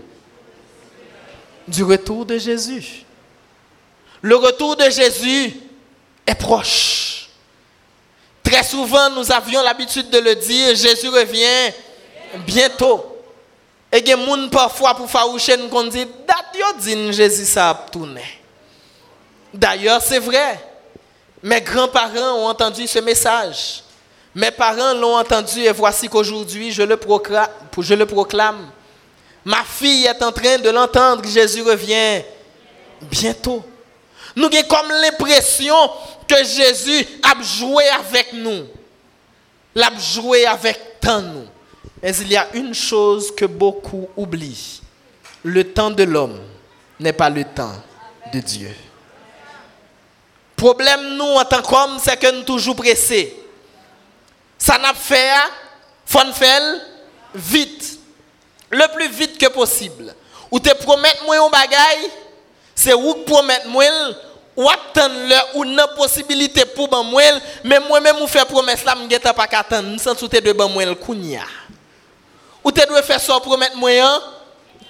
Du 1.66 1.82
retour 1.82 2.24
de 2.24 2.38
Jésus. 2.38 3.01
Le 4.22 4.36
retour 4.36 4.76
de 4.76 4.84
Jésus 4.84 5.52
est 6.24 6.34
proche. 6.36 7.28
Très 8.42 8.62
souvent, 8.62 9.10
nous 9.10 9.30
avions 9.32 9.62
l'habitude 9.62 10.08
de 10.10 10.18
le 10.18 10.36
dire, 10.36 10.74
Jésus 10.76 11.08
revient 11.08 11.72
bientôt. 12.46 13.20
Et 13.90 13.98
il 13.98 14.08
y 14.08 14.12
a 14.12 14.16
des 14.16 14.24
gens 14.24 14.48
parfois 14.48 14.94
pour 14.94 15.10
faroucher 15.10 15.56
nous 15.56 15.68
qu'on 15.68 15.84
dit, 15.84 16.06
Jésus 17.10 17.44
ça 17.44 17.86
tourné. 17.90 18.22
D'ailleurs, 19.52 20.00
c'est 20.00 20.20
vrai. 20.20 20.58
Mes 21.42 21.60
grands-parents 21.60 22.38
ont 22.38 22.46
entendu 22.46 22.86
ce 22.86 23.00
message. 23.00 23.82
Mes 24.34 24.50
parents 24.50 24.94
l'ont 24.94 25.16
entendu 25.16 25.60
et 25.60 25.72
voici 25.72 26.08
qu'aujourd'hui, 26.08 26.72
je 26.72 26.82
le 26.82 26.96
proclame. 28.06 28.70
Ma 29.44 29.64
fille 29.64 30.06
est 30.06 30.22
en 30.22 30.30
train 30.30 30.58
de 30.58 30.70
l'entendre, 30.70 31.28
Jésus 31.28 31.62
revient 31.62 32.22
bientôt. 33.02 33.64
Nous 34.36 34.46
avons 34.46 34.68
comme 34.68 34.90
l'impression 34.90 35.76
que 36.28 36.44
Jésus 36.44 37.06
a 37.22 37.42
joué 37.42 37.84
avec 37.88 38.32
nous. 38.32 38.66
Il 39.74 39.82
a 39.82 39.90
joué 39.98 40.46
avec 40.46 41.00
tant 41.00 41.20
nous. 41.20 41.46
Mais 42.02 42.16
il 42.16 42.32
y 42.32 42.36
a 42.36 42.48
une 42.54 42.74
chose 42.74 43.34
que 43.34 43.44
beaucoup 43.44 44.08
oublient. 44.16 44.80
Le 45.44 45.72
temps 45.72 45.90
de 45.90 46.04
l'homme 46.04 46.40
n'est 46.98 47.12
pas 47.12 47.30
le 47.30 47.44
temps 47.44 47.74
de 48.32 48.40
Dieu. 48.40 48.74
Problème 50.56 51.16
nous 51.16 51.24
en 51.24 51.44
tant 51.44 51.62
qu'homme, 51.62 51.98
c'est 52.02 52.16
que 52.16 52.30
nous 52.30 52.44
toujours 52.44 52.76
pressés. 52.76 53.36
Ça 54.56 54.78
n'a 54.78 54.94
fait, 54.94 55.32
faut 56.06 56.20
faire 56.32 56.80
vite. 57.34 57.98
Le 58.70 58.86
plus 58.94 59.08
vite 59.08 59.38
que 59.38 59.48
possible. 59.48 60.14
Ou 60.50 60.60
te 60.60 60.72
promettre 60.74 61.24
moi 61.24 61.36
un 61.44 61.50
bagage, 61.50 62.10
c'est 62.74 62.94
ou 62.94 63.14
promettre 63.26 63.68
moi 63.68 63.84
ou 64.56 64.68
attendre 64.68 65.34
ou 65.54 65.64
une 65.64 65.82
possibilité 65.96 66.64
pour 66.66 66.88
ban 66.88 67.04
mais 67.64 67.80
moi 67.80 68.00
même 68.00 68.16
ou 68.20 68.26
faire 68.26 68.46
promesse 68.46 68.84
là 68.84 68.94
m'geta 68.94 69.32
pas 69.32 69.48
attendre 69.50 69.98
sans 70.00 70.14
tout 70.14 70.28
de 70.28 70.52
ban 70.52 70.68
kounya. 70.94 71.44
Ou 72.64 72.70
te 72.70 72.86
doit 72.86 73.02
faire 73.02 73.20
ça 73.20 73.40
promettre 73.40 73.76
moi 73.76 73.90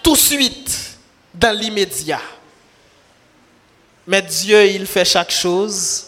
tout 0.03 0.12
de 0.12 0.18
suite 0.18 0.97
dans 1.33 1.57
l'immédiat. 1.57 2.21
Mais 4.07 4.21
Dieu, 4.21 4.64
il 4.66 4.87
fait 4.87 5.05
chaque 5.05 5.31
chose 5.31 6.07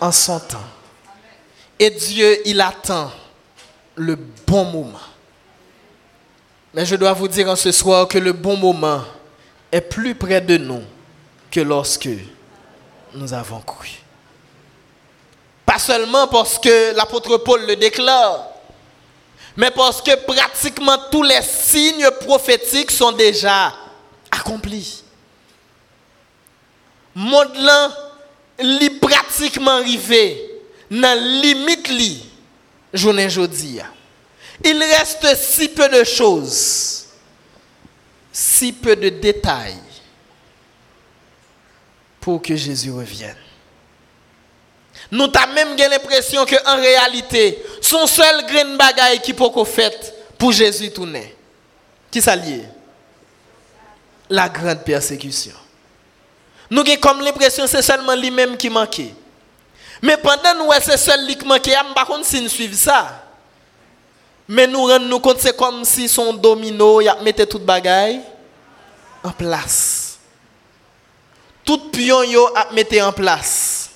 en 0.00 0.12
son 0.12 0.38
temps. 0.38 0.58
Et 1.78 1.90
Dieu, 1.90 2.40
il 2.46 2.60
attend 2.60 3.10
le 3.96 4.16
bon 4.46 4.64
moment. 4.64 5.00
Mais 6.72 6.86
je 6.86 6.94
dois 6.96 7.12
vous 7.12 7.28
dire 7.28 7.48
en 7.48 7.56
ce 7.56 7.72
soir 7.72 8.06
que 8.06 8.18
le 8.18 8.32
bon 8.32 8.56
moment 8.56 9.02
est 9.70 9.80
plus 9.80 10.14
près 10.14 10.40
de 10.40 10.56
nous 10.56 10.82
que 11.54 11.60
lorsque 11.60 12.08
nous 13.14 13.32
avons 13.32 13.60
cru. 13.60 13.90
Pas 15.64 15.78
seulement 15.78 16.26
parce 16.26 16.58
que 16.58 16.96
l'apôtre 16.96 17.36
Paul 17.36 17.64
le 17.64 17.76
déclare, 17.76 18.48
mais 19.56 19.70
parce 19.70 20.02
que 20.02 20.16
pratiquement 20.16 20.98
tous 21.12 21.22
les 21.22 21.40
signes 21.42 22.10
prophétiques 22.26 22.90
sont 22.90 23.12
déjà 23.12 23.72
accomplis. 24.32 25.04
Monde 27.14 27.54
là, 27.54 27.92
est 28.58 28.98
pratiquement 28.98 29.78
arrivé 29.78 30.60
dans 30.90 31.16
limite 31.40 31.88
li 31.88 32.26
journée. 32.92 33.28
Il 34.64 34.82
reste 34.82 35.36
si 35.36 35.68
peu 35.68 35.88
de 35.88 36.02
choses, 36.02 37.04
si 38.32 38.72
peu 38.72 38.96
de 38.96 39.08
détails 39.08 39.93
pour 42.24 42.40
que 42.40 42.56
Jésus 42.56 42.90
revienne. 42.90 43.36
Nous 45.12 45.24
avons 45.24 45.52
même 45.52 45.76
l'impression 45.76 46.46
qu'en 46.46 46.76
réalité, 46.76 47.62
son 47.82 48.06
seul 48.06 48.46
grain 48.46 48.76
bagaille 48.76 49.20
qui 49.20 49.34
peut 49.34 49.44
fait 49.66 50.14
pour 50.38 50.50
Jésus 50.50 50.90
tourner. 50.90 51.36
Qui 52.10 52.22
s'allie 52.22 52.62
La 54.30 54.48
grande 54.48 54.82
persécution. 54.84 55.52
Nous 56.70 56.80
avons 56.80 56.96
comme 56.96 57.20
l'impression 57.20 57.64
que 57.64 57.70
c'est 57.70 57.82
seulement 57.82 58.14
lui-même 58.14 58.56
qui 58.56 58.70
manquait. 58.70 59.14
Mais 60.00 60.16
pendant 60.16 60.54
nous, 60.56 60.70
c'est 60.80 60.96
seul 60.96 61.26
qui 61.26 61.44
manquait, 61.44 61.76
par 61.94 62.06
contre, 62.06 62.24
si 62.24 62.40
nous 62.40 62.48
ça, 62.72 63.22
Mais 64.48 64.66
nous 64.66 64.86
rendons 64.86 65.20
compte 65.20 65.40
c'est 65.40 65.54
comme 65.54 65.84
si 65.84 66.08
son 66.08 66.32
domino 66.32 67.02
mettait 67.22 67.44
toute 67.44 67.66
bagaille 67.66 68.22
en 69.22 69.30
place. 69.30 69.93
Tout 71.64 71.90
pion 71.90 72.22
yo 72.22 72.48
a 72.54 72.72
mettait 72.72 73.00
en 73.00 73.12
place 73.12 73.90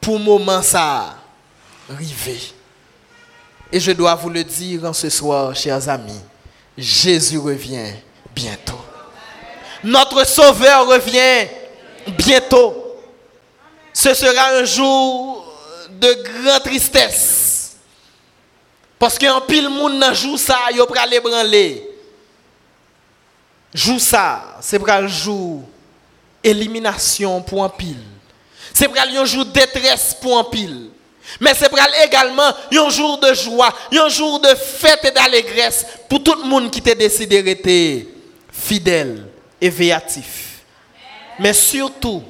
pour 0.00 0.18
moment 0.18 0.62
ça 0.62 1.16
arriver. 1.88 2.40
Et 3.72 3.78
je 3.78 3.92
dois 3.92 4.14
vous 4.16 4.30
le 4.30 4.42
dire 4.42 4.84
en 4.84 4.92
ce 4.92 5.08
soir, 5.08 5.54
chers 5.54 5.88
amis, 5.88 6.20
Jésus 6.76 7.38
revient 7.38 7.92
bientôt. 8.34 8.80
Notre 9.84 10.26
Sauveur 10.26 10.88
revient 10.88 11.48
bientôt. 12.18 12.96
Ce 13.92 14.12
sera 14.14 14.58
un 14.58 14.64
jour 14.64 15.46
de 15.90 16.12
grande 16.24 16.62
tristesse. 16.64 17.76
Parce 18.98 19.16
qu'un 19.16 19.40
pile 19.40 19.68
monde 19.68 20.04
joue 20.12 20.36
ça, 20.36 20.58
yo 20.74 20.86
pral 20.86 21.12
ébranler. 21.14 21.86
Joue 23.72 23.98
ça, 23.98 24.58
c'est 24.60 24.78
le 24.78 25.06
jour 25.06 25.62
élimination 26.42 27.42
pour 27.42 27.64
un 27.64 27.68
pile. 27.68 27.96
C'est 28.72 28.88
pour 28.88 28.96
un 28.98 29.24
jour 29.24 29.44
détresse 29.46 30.16
pour 30.20 30.38
un 30.38 30.44
pile. 30.44 30.90
Mais 31.40 31.54
c'est 31.54 31.68
pour 31.68 31.78
également 32.04 32.50
un 32.72 32.90
jour 32.90 33.18
de 33.18 33.32
joie, 33.34 33.72
un 33.92 34.08
jour 34.08 34.40
de 34.40 34.48
fête 34.54 35.04
et 35.04 35.10
d'allégresse 35.10 35.86
pour 36.08 36.22
tout 36.22 36.34
le 36.34 36.48
monde 36.48 36.70
qui 36.70 36.82
t'a 36.82 36.94
décidé 36.94 37.42
d'être 37.42 38.06
fidèle 38.52 39.26
et 39.60 39.70
véatif. 39.70 40.62
Mais 41.38 41.52
surtout, 41.52 42.22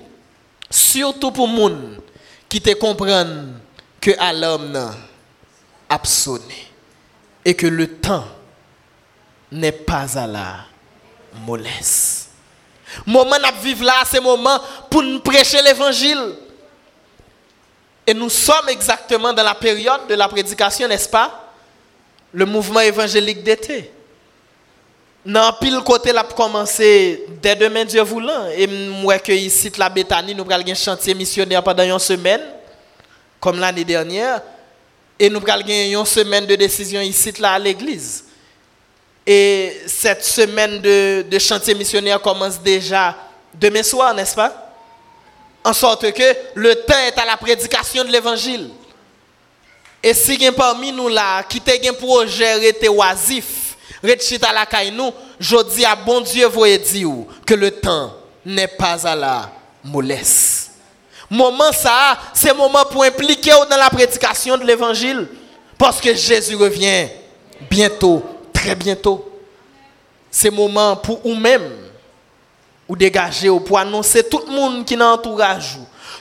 surtout 0.68 1.30
pour 1.30 1.48
les 1.48 1.56
gens 1.56 1.78
qui 2.48 2.60
te 2.60 2.74
comprennent 2.74 3.54
que 4.00 4.10
l'homme 4.34 4.76
a 5.88 6.00
et 7.44 7.54
que 7.54 7.66
le 7.66 7.86
temps 7.98 8.24
n'est 9.50 9.72
pas 9.72 10.18
à 10.18 10.26
la 10.26 10.56
mollesse. 11.46 12.19
Moment 13.06 13.36
à 13.42 13.52
vivre 13.52 13.84
là, 13.84 14.02
c'est 14.10 14.20
moment 14.20 14.60
pour 14.90 15.02
nous 15.02 15.20
prêcher 15.20 15.62
l'évangile. 15.62 16.34
Et 18.06 18.14
nous 18.14 18.30
sommes 18.30 18.68
exactement 18.68 19.32
dans 19.32 19.42
la 19.42 19.54
période 19.54 20.06
de 20.08 20.14
la 20.14 20.28
prédication, 20.28 20.88
n'est-ce 20.88 21.08
pas? 21.08 21.52
Le 22.32 22.44
mouvement 22.44 22.80
évangélique 22.80 23.42
d'été. 23.42 23.92
Dans 25.24 25.52
pile 25.52 25.78
côté 25.84 26.12
là 26.12 26.24
commencer 26.24 27.26
dès 27.42 27.54
demain 27.54 27.84
Dieu 27.84 28.00
voulant 28.00 28.46
et 28.56 28.66
moi 28.66 29.18
que 29.18 29.32
ici 29.32 29.70
la 29.76 29.90
Béthanie 29.90 30.34
nous 30.34 30.46
allons 30.50 30.70
un 30.70 30.74
chantier 30.74 31.12
missionnaire 31.12 31.62
pendant 31.62 31.82
une 31.82 31.98
semaine 31.98 32.40
comme 33.38 33.60
l'année 33.60 33.84
dernière 33.84 34.40
et 35.18 35.28
nous 35.28 35.42
allons 35.46 35.66
une 36.00 36.06
semaine 36.06 36.46
de 36.46 36.54
décision 36.54 37.02
ici 37.02 37.32
là 37.38 37.52
à 37.52 37.58
l'église. 37.58 38.24
Et 39.26 39.82
cette 39.86 40.24
semaine 40.24 40.80
de, 40.80 41.38
chantier 41.38 41.74
missionnaire 41.74 42.20
commence 42.20 42.60
déjà 42.60 43.16
demain 43.54 43.82
soir, 43.82 44.14
n'est-ce 44.14 44.34
pas? 44.34 44.52
En 45.62 45.72
sorte 45.72 46.10
que 46.12 46.36
le 46.54 46.74
temps 46.74 46.98
est 47.06 47.18
à 47.18 47.26
la 47.26 47.36
prédication 47.36 48.04
de 48.04 48.10
l'évangile. 48.10 48.70
Et 50.02 50.14
si 50.14 50.38
quelqu'un 50.38 50.52
parmi 50.52 50.92
nous 50.92 51.08
là, 51.08 51.42
qui 51.42 51.60
a 51.66 51.90
un 51.90 51.92
projet 51.92 52.66
été 52.66 52.88
oisif, 52.88 53.76
à 54.02 54.52
la 54.52 54.66
caille 54.66 54.92
nous, 54.92 55.12
je 55.38 55.56
dis 55.74 55.84
à 55.84 55.94
bon 55.94 56.22
Dieu, 56.22 56.46
vous 56.46 56.66
dire 56.66 57.10
que 57.46 57.54
le 57.54 57.70
temps 57.70 58.14
n'est 58.44 58.68
pas 58.68 59.06
à 59.06 59.14
la 59.14 59.50
mollesse. 59.84 60.70
Moment 61.28 61.70
ça, 61.72 62.18
c'est 62.34 62.54
moment 62.54 62.84
pour 62.90 63.04
impliquer 63.04 63.52
dans 63.70 63.76
la 63.76 63.90
prédication 63.90 64.56
de 64.56 64.64
l'évangile. 64.64 65.28
Parce 65.78 66.00
que 66.00 66.14
Jésus 66.14 66.56
revient 66.56 67.08
bientôt, 67.70 68.22
très 68.60 68.74
bientôt. 68.74 69.26
C'est 70.30 70.50
moment 70.50 70.96
pour 70.96 71.20
vous-même 71.22 71.70
ou 72.88 72.96
dégager 72.96 73.48
pour 73.60 73.78
annoncer 73.78 74.22
tout 74.22 74.42
le 74.46 74.52
monde 74.52 74.84
qui 74.84 74.96
dans 74.96 75.12
entourage 75.12 75.78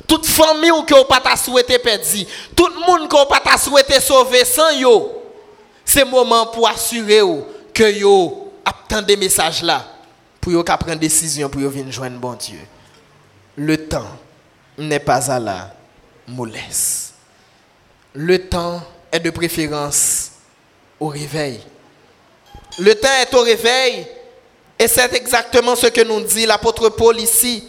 toute 0.08 0.26
famille 0.26 0.72
ou 0.72 0.84
qui 0.84 0.94
n'a 0.94 1.04
pas 1.04 1.36
souhaité 1.36 1.78
perdre. 1.78 2.04
Tout 2.56 2.68
le 2.68 2.80
monde 2.86 3.10
qui 3.10 3.16
n'a 3.16 3.26
pas 3.26 3.58
souhaité 3.58 4.00
sauver 4.00 4.46
sans 4.46 4.72
yo. 4.72 5.12
C'est 5.84 6.06
moment 6.06 6.48
pour 6.48 6.68
assurer 6.68 7.22
que 7.74 7.92
yo 7.92 8.54
attend 8.64 9.02
des 9.02 9.18
messages 9.18 9.62
là. 9.62 9.86
Pour 10.40 10.54
yo 10.54 10.64
prendre 10.64 10.96
décision 10.96 11.50
pour 11.50 11.62
yo 11.62 11.70
venir 11.70 11.92
joindre 11.92 12.18
bon 12.18 12.34
Dieu. 12.34 12.60
Le 13.56 13.78
temps 13.88 14.08
n'est 14.78 15.00
pas 15.00 15.30
à 15.30 15.40
la 15.40 15.74
mollesse. 16.28 17.14
Le 18.14 18.48
temps 18.48 18.82
est 19.12 19.20
de 19.20 19.30
préférence 19.30 20.32
au 21.00 21.08
réveil 21.08 21.60
le 22.80 22.96
temps 22.96 23.08
est 23.22 23.34
au 23.34 23.42
réveil 23.42 24.08
et 24.78 24.88
c'est 24.88 25.14
exactement 25.14 25.76
ce 25.76 25.88
que 25.88 26.02
nous 26.02 26.22
dit 26.22 26.46
l'apôtre 26.46 26.90
Paul 26.90 27.20
ici. 27.20 27.66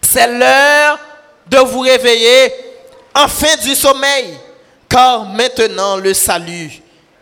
C'est 0.00 0.26
l'heure 0.38 0.98
de 1.46 1.58
vous 1.58 1.80
réveiller 1.80 2.52
enfin 3.14 3.56
du 3.62 3.74
sommeil, 3.74 4.34
car 4.88 5.26
maintenant 5.26 5.96
le 5.96 6.14
salut 6.14 6.80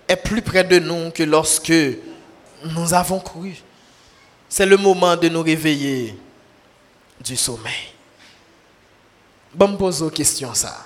est 0.09 0.17
plus 0.17 0.43
près 0.43 0.65
de 0.65 0.79
nous 0.79 1.11
que 1.11 1.23
lorsque 1.25 1.73
nous 2.65 2.95
avons 2.95 3.19
cru. 3.19 3.57
C'est 4.49 4.67
le 4.67 4.77
moment 4.77 5.17
de 5.17 5.29
nous 5.29 5.43
réveiller 5.43 6.15
du 7.21 7.37
sommeil. 7.37 7.93
Bon, 9.55 9.69
me 9.69 9.77
pose 9.77 10.01
une 10.01 10.11
question 10.11 10.55
ça. 10.55 10.77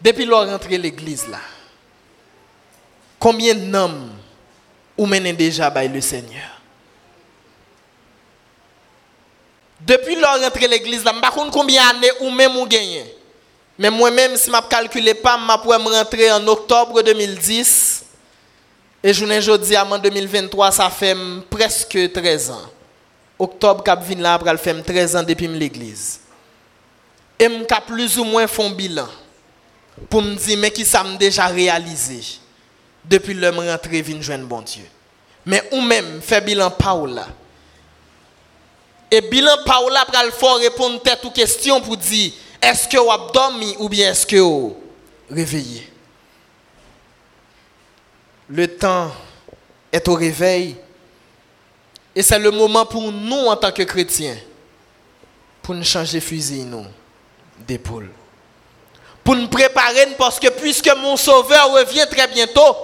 Depuis 0.00 0.24
leur 0.24 0.48
rentrée 0.48 0.78
l'église 0.78 1.26
là, 1.28 1.40
combien 3.18 3.54
d'hommes 3.54 4.10
ou 4.98 5.06
menez 5.06 5.32
déjà 5.32 5.70
by 5.70 5.88
le 5.88 6.00
Seigneur? 6.00 6.60
Depuis 9.80 10.16
leur 10.16 10.40
rentrée 10.42 10.68
l'église, 10.68 11.02
je 11.04 11.08
ne 11.08 11.14
sais 11.14 11.20
pas 11.20 11.30
combien 11.30 11.92
d'années 11.92 12.10
ou 12.20 12.30
même 12.30 12.56
ou 12.56 12.66
gagné. 12.66 13.14
Mais 13.78 13.90
moi-même, 13.90 14.36
si 14.36 14.50
je 14.50 14.56
ne 14.56 14.68
calcule 14.68 15.14
pas, 15.22 15.38
je 15.38 15.62
pourrais 15.62 15.76
rentrer 15.76 16.32
en 16.32 16.46
octobre 16.48 17.00
2010. 17.00 18.04
Et 19.04 19.14
je 19.14 19.24
ne 19.24 19.56
dis 19.56 19.76
en 19.76 19.98
2023, 19.98 20.72
ça 20.72 20.90
fait 20.90 21.16
presque 21.48 22.12
13 22.12 22.50
ans. 22.50 22.70
Octobre, 23.38 23.84
cap 23.84 24.02
vin 24.02 24.20
là, 24.20 24.34
après, 24.34 24.56
fait 24.58 24.82
13 24.82 25.16
ans 25.16 25.22
depuis 25.22 25.46
l'église. 25.46 26.20
Et 27.38 27.44
je 27.44 27.80
plus 27.86 28.18
ou 28.18 28.24
moins 28.24 28.48
fait 28.48 28.64
un 28.64 28.70
bilan 28.70 29.06
pour 30.10 30.22
me 30.22 30.34
dire, 30.34 30.58
mais 30.58 30.72
qui 30.72 30.84
ça 30.84 31.04
m'a 31.04 31.16
déjà 31.16 31.46
réalisé? 31.46 32.20
Depuis 33.08 33.34
le 33.34 33.50
rentrée, 33.50 34.02
vin 34.02 34.20
joindre 34.20 34.46
bon 34.46 34.62
Dieu. 34.62 34.84
Mais 35.46 35.62
ou 35.72 35.80
même, 35.80 36.20
fait 36.20 36.40
bilan 36.40 36.70
Paula. 36.70 37.26
Et 39.10 39.20
bilan 39.22 39.56
Paola 39.64 40.04
pral 40.04 40.30
fort 40.32 40.58
répondre 40.58 41.00
tête 41.00 41.24
ou 41.24 41.30
question 41.30 41.80
pour 41.80 41.96
dire 41.96 42.32
est-ce 42.60 42.86
que 42.86 42.98
vous 42.98 43.10
avez 43.10 43.32
dormi 43.32 43.74
ou 43.78 43.88
bien 43.88 44.10
est-ce 44.10 44.26
que 44.26 44.36
vous 44.36 44.76
réveillé. 45.30 45.88
Le 48.48 48.66
temps 48.66 49.10
est 49.92 50.06
au 50.08 50.14
réveil 50.14 50.76
et 52.14 52.22
c'est 52.22 52.38
le 52.38 52.50
moment 52.50 52.84
pour 52.84 53.10
nous 53.12 53.46
en 53.46 53.56
tant 53.56 53.70
que 53.72 53.82
chrétiens 53.82 54.36
pour 55.62 55.74
nous 55.74 55.84
changer 55.84 56.20
fusil 56.20 56.64
nous 56.64 56.84
d'épaule. 57.66 58.10
Pour 59.24 59.36
nous 59.36 59.48
préparer 59.48 60.06
parce 60.18 60.38
que 60.38 60.48
puisque 60.48 60.90
mon 60.96 61.16
sauveur 61.16 61.72
revient 61.72 62.06
très 62.10 62.26
bientôt, 62.28 62.76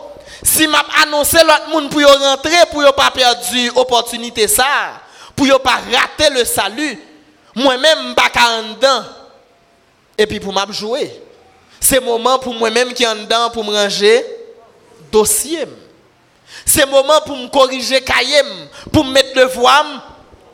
si 0.43 0.67
m'a 0.67 0.85
annoncé 1.03 1.39
l'autre 1.39 1.69
monde 1.71 1.91
pour 1.91 2.03
rentrer 2.03 2.57
pour 2.71 2.83
ne 2.83 2.91
pas 2.91 3.11
perdre 3.11 3.41
l'opportunité 3.75 4.49
ça 4.49 5.01
pour 5.37 5.47
ne 5.47 5.55
pas 5.55 5.81
rater 5.93 6.31
le 6.33 6.45
salut, 6.45 6.99
moi-même, 7.55 8.15
je 8.17 8.41
suis 8.41 8.49
en 8.49 8.75
dedans. 8.75 9.05
Et 10.17 10.27
puis 10.27 10.41
pour 10.41 10.53
m'a 10.53 10.67
jouer. 10.71 11.11
C'est 11.81 11.97
le 11.97 12.07
moment 12.07 12.39
pour 12.39 12.55
moi-même 12.55 12.93
qui 12.93 13.07
en 13.07 13.17
dedans 13.17 13.51
pour 13.51 13.65
me 13.65 13.73
ranger 13.73 14.25
dossier. 15.11 15.67
C'est 16.65 16.85
le 16.85 16.91
moment 16.91 17.21
pour 17.27 17.37
me 17.37 17.49
corriger 17.49 18.01
cahier, 18.01 18.41
pour 18.93 19.05
me 19.05 19.13
mettre 19.13 19.37
le 19.37 19.45
voix 19.45 19.85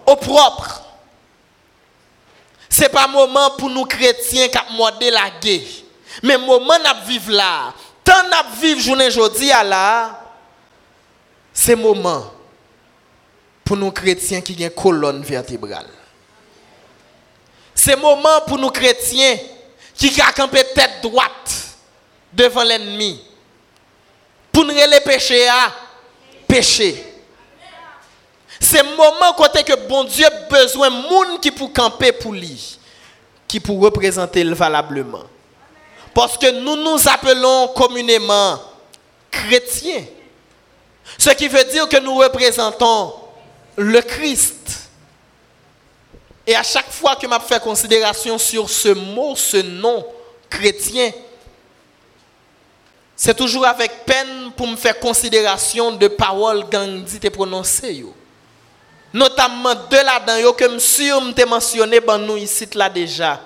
au 0.06 0.16
propre. 0.16 0.83
Ce 2.68 2.83
n'est 2.83 2.88
pas 2.88 3.06
le 3.06 3.12
moment 3.12 3.50
pour 3.50 3.68
nous 3.68 3.85
chrétiens 3.85 4.48
qui 4.48 4.59
modé 4.76 5.11
la 5.11 5.30
guerre. 5.40 5.61
Mais 6.22 6.35
le 6.35 6.40
moment 6.40 6.74
où 6.74 7.06
vivre 7.06 7.33
là, 7.33 7.72
tant 8.04 8.24
nous 8.24 8.60
vivre 8.60 8.80
journée 8.80 9.06
aujourd'hui 9.06 9.48
là, 9.48 10.20
c'est 11.52 11.74
le 11.74 11.82
moment 11.82 12.32
pour 13.64 13.76
nous 13.76 13.90
chrétiens 13.90 14.40
qui 14.40 14.54
une 14.60 14.70
colonne 14.70 15.22
vertébrale. 15.22 15.86
C'est 17.74 17.96
moment 17.96 18.40
pour 18.46 18.58
nous 18.58 18.70
chrétiens 18.70 19.38
qui 19.94 20.20
ont 20.20 20.32
campé 20.34 20.62
tête 20.74 21.02
droite 21.02 21.76
devant 22.32 22.62
l'ennemi. 22.62 23.22
Pour 24.52 24.64
nous 24.64 24.74
les 24.74 25.00
péchés 25.04 25.48
à 25.48 25.72
pécher. 26.46 27.04
C'est 28.58 28.82
le 28.82 28.96
moment 28.96 29.32
côté 29.36 29.62
que 29.62 29.74
bon 29.88 30.04
Dieu 30.04 30.26
a 30.26 30.30
besoin 30.30 30.90
de 30.90 30.96
monde 31.08 31.40
qui 31.40 31.50
pour 31.50 31.72
camper 31.72 32.12
pour 32.12 32.32
lui, 32.32 32.78
qui 33.48 33.58
pour 33.60 33.80
représenter 33.80 34.44
le 34.44 34.54
valablement. 34.54 35.24
Parce 36.14 36.37
que 36.37 36.51
nous 36.51 36.77
nous 36.77 37.09
appelons 37.09 37.68
communément 37.68 38.61
chrétiens. 39.31 40.05
Ce 41.18 41.31
qui 41.31 41.49
veut 41.49 41.64
dire 41.64 41.88
que 41.88 41.99
nous 41.99 42.16
représentons 42.16 43.14
le 43.77 44.01
Christ. 44.01 44.90
Et 46.46 46.55
à 46.55 46.62
chaque 46.62 46.90
fois 46.90 47.16
que 47.16 47.27
m'a 47.27 47.40
fait 47.40 47.62
considération 47.62 48.38
sur 48.38 48.68
ce 48.68 48.88
mot, 48.88 49.37
ce 49.37 49.59
nom 49.59 50.05
chrétien, 50.49 51.12
c'est 53.14 53.35
toujours 53.35 53.66
avec 53.66 54.05
peine 54.07 54.51
pour 54.57 54.66
me 54.66 54.77
faire 54.77 54.99
considération 54.99 55.92
de 55.92 56.09
paroles 56.09 56.64
Gandhi 56.70 57.20
te 57.20 57.29
prononcées. 57.29 57.94
yo. 57.96 58.14
Notamment 59.12 59.75
de 59.75 59.96
là-dedans 59.96 60.53
que 60.53 60.68
monsieur 60.68 61.20
m'te 61.20 61.44
mentionné 61.44 62.01
ben 62.01 62.18
nous 62.18 62.37
ici 62.37 62.66
là 62.75 62.88
déjà. 62.88 63.40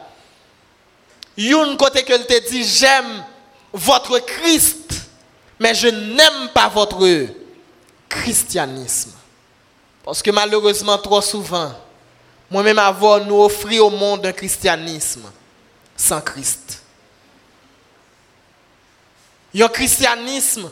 Youn 1.36 1.76
côté 1.76 2.02
que 2.02 2.16
te 2.16 2.50
dit 2.50 2.64
j'aime 2.64 3.24
votre 3.72 4.18
Christ 4.20 4.84
mais 5.58 5.74
je 5.74 5.88
n'aime 5.88 6.48
pas 6.52 6.68
votre 6.68 7.06
christianisme. 8.08 9.12
Parce 10.04 10.22
que 10.22 10.30
malheureusement 10.30 10.98
trop 10.98 11.20
souvent 11.20 11.72
moi-même 12.50 12.78
avoir 12.78 13.24
nous 13.24 13.42
offrir 13.42 13.86
au 13.86 13.90
monde 13.90 14.26
un 14.26 14.32
christianisme 14.32 15.24
sans 15.96 16.20
Christ. 16.20 16.82
Un 19.58 19.68
christianisme 19.68 20.70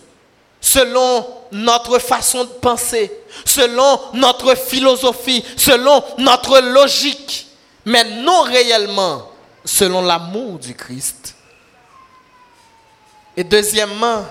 selon 0.60 1.26
notre 1.50 1.98
façon 1.98 2.44
de 2.44 2.50
penser, 2.50 3.10
selon 3.44 4.00
notre 4.14 4.54
philosophie, 4.54 5.44
selon 5.56 6.04
notre 6.18 6.60
logique, 6.60 7.48
mais 7.84 8.04
non 8.04 8.42
réellement 8.42 9.31
selon 9.64 10.02
l'amour 10.02 10.58
du 10.58 10.74
Christ. 10.74 11.34
Et 13.36 13.44
deuxièmement, 13.44 14.24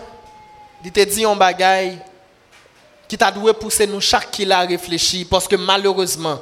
il 0.83 0.91
te 0.91 0.99
dit 1.01 1.25
un 1.25 1.35
bagaille 1.35 1.99
qui 3.07 3.17
t'a 3.17 3.31
doué 3.31 3.53
pousser 3.53 3.87
nous 3.87 4.01
chaque 4.01 4.31
qui 4.31 4.45
l'a 4.45 4.61
réfléchi 4.61 5.25
parce 5.25 5.47
que 5.47 5.55
malheureusement, 5.55 6.39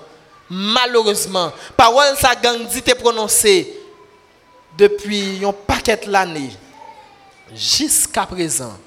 malheureusement, 0.50 1.52
parole 1.76 2.16
ça 2.18 2.36
Gandhi 2.36 2.82
te 2.82 2.94
prononcée 2.96 3.76
depuis 4.78 5.44
un 5.44 5.54
paquet 5.54 6.00
l'année 6.08 6.52
jusqu'à 7.54 8.26
présent. 8.26 8.78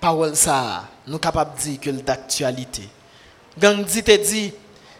Parole 0.00 0.36
ça, 0.36 0.84
nous 1.06 1.14
sommes 1.14 1.20
capables 1.20 1.56
de 1.56 1.62
dire 1.62 1.80
que 1.80 1.90
d'actualité. 1.90 2.88
Gandhi 3.58 4.02
te 4.02 4.16
dit, 4.16 4.52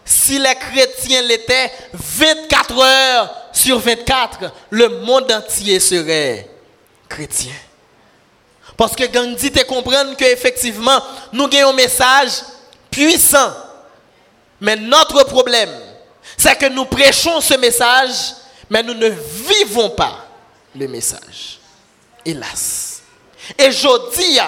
si 0.09 0.39
les 0.39 0.55
chrétiens 0.55 1.21
l'étaient 1.21 1.71
24 1.93 2.81
heures 2.81 3.35
sur 3.53 3.77
24, 3.77 4.51
le 4.71 4.89
monde 5.01 5.31
entier 5.31 5.79
serait 5.79 6.49
chrétien. 7.07 7.53
Parce 8.75 8.95
que 8.95 9.05
Gandhi 9.05 9.51
te 9.51 9.63
comprendre 9.65 10.17
que 10.17 10.25
effectivement, 10.25 10.99
nous 11.31 11.43
avons 11.43 11.69
un 11.69 11.73
message 11.73 12.31
puissant. 12.89 13.53
Mais 14.59 14.77
notre 14.77 15.25
problème, 15.25 15.69
c'est 16.35 16.57
que 16.57 16.65
nous 16.65 16.85
prêchons 16.85 17.39
ce 17.39 17.53
message, 17.53 18.33
mais 18.67 18.81
nous 18.81 18.95
ne 18.95 19.09
vivons 19.09 19.91
pas 19.91 20.25
le 20.75 20.87
message. 20.87 21.59
Hélas. 22.25 23.03
Et 23.59 23.71
je 23.71 24.17
dis, 24.17 24.39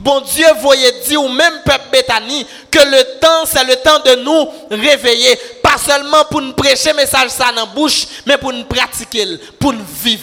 bon 0.00 0.20
Dieu 0.20 0.46
voyait 0.60 1.00
dire 1.06 1.22
au 1.22 1.28
même 1.28 1.62
peuple 1.64 1.84
Bethany 1.92 2.46
que 2.70 2.78
le 2.78 3.20
temps, 3.20 3.46
c'est 3.46 3.64
le 3.64 3.76
temps 3.76 4.00
de 4.00 4.22
nous 4.22 4.48
réveiller. 4.70 5.36
Pas 5.62 5.78
seulement 5.78 6.24
pour 6.30 6.40
nous 6.40 6.52
prêcher 6.52 6.92
message 6.92 7.30
ça 7.30 7.50
dans 7.50 7.60
la 7.60 7.66
bouche, 7.66 8.06
mais 8.26 8.38
pour 8.38 8.52
nous 8.52 8.64
pratiquer, 8.64 9.26
pour 9.58 9.72
nous 9.72 9.84
vivre. 10.02 10.22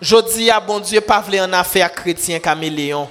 Je 0.00 0.16
dis 0.34 0.50
à 0.50 0.60
bon 0.60 0.80
Dieu, 0.80 1.00
pas 1.00 1.24
en 1.40 1.52
affaire 1.52 1.92
chrétien 1.92 2.38
caméléon. 2.38 3.08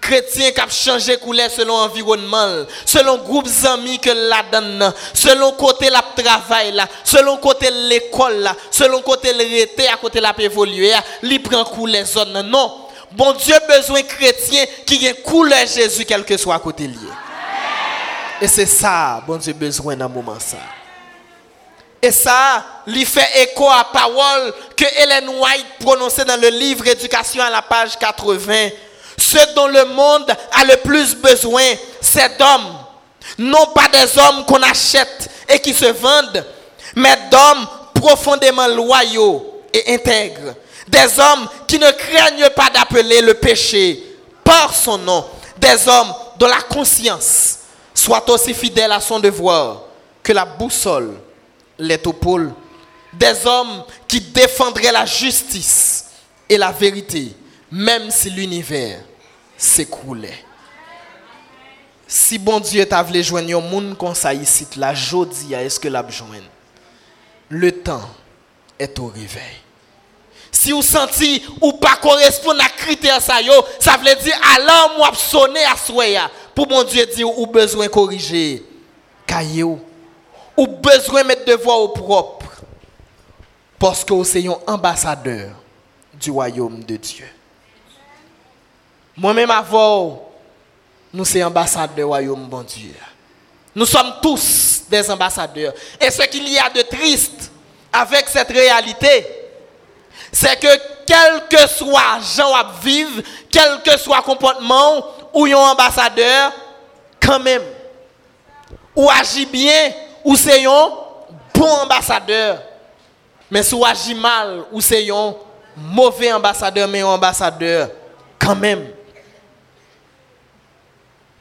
Chrétien 0.00 0.50
qui 0.50 0.60
a 0.60 0.68
changé 0.68 1.16
couleur 1.16 1.48
selon 1.48 1.78
l'environnement, 1.78 2.64
selon 2.84 3.18
groupe 3.18 3.48
d'amis 3.62 4.00
que 4.00 4.10
la 4.10 4.42
donne, 4.50 4.92
selon 5.14 5.52
côté 5.52 5.88
la 5.90 6.02
travail 6.02 6.74
selon 7.04 7.36
côté 7.36 7.70
l'école 7.70 8.40
là, 8.40 8.56
selon 8.72 9.00
côté 9.00 9.32
le 9.32 9.88
à 9.92 9.96
côté 9.96 10.20
la 10.20 10.34
évoluer, 10.38 10.92
il 11.22 11.40
prend 11.40 11.64
couleur 11.64 12.04
zone 12.04 12.42
non. 12.42 12.81
Bon 13.14 13.32
Dieu 13.32 13.54
besoin 13.68 14.02
chrétien 14.02 14.64
qui 14.86 15.06
ait 15.06 15.14
couleur 15.14 15.66
Jésus 15.66 16.04
quel 16.06 16.24
que 16.24 16.36
soit 16.36 16.54
à 16.54 16.58
côté 16.58 16.86
lié. 16.86 16.96
Et 18.40 18.48
c'est 18.48 18.66
ça, 18.66 19.22
bon 19.26 19.36
Dieu 19.36 19.52
besoin 19.52 19.96
dans 19.96 20.08
moment 20.08 20.38
ça. 20.38 20.56
Et 22.00 22.10
ça, 22.10 22.64
lui 22.86 23.04
fait 23.04 23.42
écho 23.42 23.68
à 23.70 23.84
parole 23.84 24.52
que 24.76 24.84
Hélène 25.00 25.28
White 25.28 25.66
prononçait 25.78 26.24
dans 26.24 26.40
le 26.40 26.48
livre 26.48 26.84
Éducation 26.88 27.44
à 27.44 27.50
la 27.50 27.62
page 27.62 27.96
80. 27.96 28.70
Ce 29.16 29.54
dont 29.54 29.68
le 29.68 29.84
monde 29.84 30.34
a 30.52 30.64
le 30.64 30.78
plus 30.78 31.14
besoin, 31.14 31.62
c'est 32.00 32.36
d'hommes. 32.38 32.76
Non 33.38 33.66
pas 33.66 33.88
des 33.88 34.18
hommes 34.18 34.44
qu'on 34.46 34.62
achète 34.62 35.30
et 35.48 35.60
qui 35.60 35.72
se 35.72 35.84
vendent, 35.84 36.44
mais 36.96 37.16
d'hommes 37.30 37.68
profondément 37.94 38.66
loyaux 38.66 39.62
et 39.72 39.94
intègres. 39.94 40.54
Des 40.92 41.18
hommes 41.18 41.48
qui 41.66 41.78
ne 41.78 41.90
craignent 41.90 42.50
pas 42.54 42.70
d'appeler 42.70 43.22
le 43.22 43.34
péché 43.34 44.02
par 44.44 44.74
son 44.74 44.98
nom. 44.98 45.24
Des 45.58 45.88
hommes 45.88 46.12
dont 46.38 46.46
la 46.46 46.60
conscience 46.60 47.58
soit 47.94 48.28
aussi 48.30 48.54
fidèle 48.54 48.92
à 48.92 49.00
son 49.00 49.18
devoir 49.18 49.82
que 50.22 50.32
la 50.32 50.44
boussole 50.44 51.16
les 51.82 51.98
topôles, 51.98 52.52
des 53.12 53.46
hommes 53.46 53.84
qui 54.08 54.20
défendraient 54.20 54.92
la 54.92 55.04
justice 55.04 56.06
et 56.48 56.56
la 56.56 56.72
vérité, 56.72 57.34
même 57.70 58.10
si 58.10 58.30
l'univers 58.30 59.00
s'écroulait. 59.56 60.44
Si 62.06 62.38
bon 62.38 62.60
Dieu 62.60 62.84
t'a 62.86 63.02
voulu 63.02 63.22
joindre 63.22 63.56
un 63.56 63.60
monde 63.60 63.96
comme 63.96 64.14
ça 64.14 64.34
ici, 64.34 64.66
la 64.76 64.94
jodi 64.94 65.54
est-ce 65.54 65.80
que 65.80 65.88
Le 67.48 67.72
temps 67.72 68.08
est 68.78 68.98
au 68.98 69.06
réveil. 69.06 69.61
Si 70.54 70.70
vous 70.70 70.82
sentez 70.82 71.42
ou 71.62 71.72
pas 71.72 71.96
correspond 71.96 72.56
à 72.58 72.68
critère 72.68 73.20
ça 73.22 73.40
yo, 73.40 73.52
ça 73.80 73.96
veut 73.96 74.22
dire 74.22 74.38
alors 74.54 74.92
moi 74.98 75.10
sonner 75.14 75.64
à 75.64 75.76
soya 75.76 76.30
pour 76.54 76.68
mon 76.68 76.84
Dieu 76.84 77.06
dire 77.06 77.38
ou 77.38 77.46
besoin 77.46 77.88
corriger 77.88 78.62
caillou 79.26 79.80
ou 80.54 80.66
besoin 80.66 81.24
mettre 81.24 81.46
de 81.46 81.54
voix 81.54 81.78
au 81.78 81.88
propre 81.88 82.46
parce 83.78 84.04
que 84.04 84.12
vous 84.12 84.36
êtes 84.36 84.46
un 84.46 84.74
ambassadeur 84.74 85.50
du 86.14 86.30
royaume 86.30 86.84
de 86.84 86.96
Dieu. 86.96 87.26
Moi-même 89.16 89.50
avant, 89.50 90.30
nous 91.12 91.24
sommes 91.24 91.42
ambassadeurs 91.42 91.96
du 91.96 92.04
royaume 92.04 92.48
de 92.48 92.62
Dieu. 92.64 92.94
Nous 93.74 93.86
sommes 93.86 94.14
tous 94.22 94.82
des 94.88 95.10
ambassadeurs. 95.10 95.72
Et 96.00 96.10
ce 96.10 96.22
qu'il 96.28 96.46
y 96.48 96.58
a 96.58 96.70
de 96.70 96.82
triste 96.82 97.50
avec 97.92 98.28
cette 98.28 98.50
réalité, 98.50 99.41
c'est 100.32 100.58
que 100.58 100.80
quel 101.06 101.46
que 101.48 101.68
soit 101.68 102.18
gens 102.36 102.54
à 102.54 102.72
quel 103.50 103.82
que 103.82 103.98
soit 103.98 104.22
comportement, 104.22 105.04
ou 105.34 105.44
un 105.44 105.54
ambassadeur, 105.54 106.52
quand 107.20 107.38
même, 107.38 107.62
ou 108.96 109.10
agit 109.10 109.46
bien, 109.46 109.92
ou 110.24 110.34
c'est 110.34 110.64
un 110.64 110.90
bon 111.54 111.68
ambassadeur. 111.82 112.62
Mais 113.50 113.62
si 113.62 113.74
vous 113.74 113.84
agit 113.84 114.14
mal, 114.14 114.64
ou 114.72 114.80
c'est 114.80 115.10
un 115.10 115.34
mauvais 115.76 116.32
ambassadeur, 116.32 116.88
mais 116.88 117.02
un 117.02 117.06
ambassadeur 117.06 117.90
quand 118.38 118.56
même. 118.56 118.88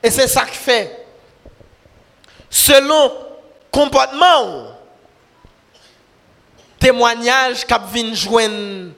Et 0.03 0.11
c'est 0.11 0.27
ça 0.27 0.45
qui 0.45 0.57
fait. 0.57 1.05
Selon 2.49 3.11
comportement, 3.71 4.70
témoignage 6.81 7.65
qu'a 7.65 7.77
vient 7.77 8.13
joindre 8.13 8.91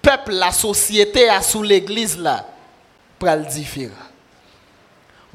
peuple, 0.00 0.32
la 0.32 0.50
société, 0.50 1.28
à 1.28 1.42
sous 1.42 1.62
l'église 1.62 2.18
là, 2.18 2.44
pour 3.18 3.28
le 3.28 3.44
différent. 3.44 3.92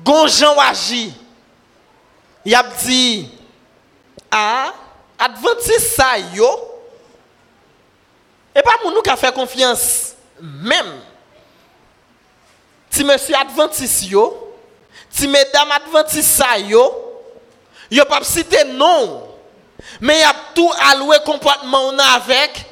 Gonjan 0.03 0.57
agit. 0.59 1.13
Il 2.43 2.55
a 2.55 2.63
dit, 2.63 3.29
ah, 4.31 4.73
Adventiste 5.19 5.95
ça 5.95 6.17
yo, 6.33 6.47
et 8.55 8.61
pas 8.61 8.75
mon 8.83 8.91
nous 8.91 9.01
qui 9.01 9.09
a 9.09 9.15
fait 9.15 9.33
confiance 9.33 10.13
même. 10.39 11.01
Si 12.89 13.03
monsieur 13.03 13.35
Adventiste 13.35 14.03
yo, 14.03 14.53
si 15.09 15.27
mesdames 15.27 15.71
Adventiste 15.71 16.29
ça 16.29 16.57
yo, 16.59 16.93
yo 17.89 18.05
pas 18.05 18.23
citer 18.23 18.63
non. 18.63 19.26
Mais 20.01 20.15
il 20.15 20.21
y 20.21 20.23
a 20.23 20.35
tout 20.53 20.71
alloué 20.91 21.17
comportement 21.25 21.89
avec 22.15 22.65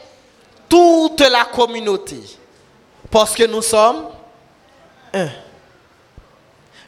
toute 0.67 1.21
la 1.21 1.45
communauté. 1.45 2.19
Parce 3.11 3.33
que 3.33 3.43
nous 3.43 3.61
sommes 3.61 4.07
un. 5.13 5.29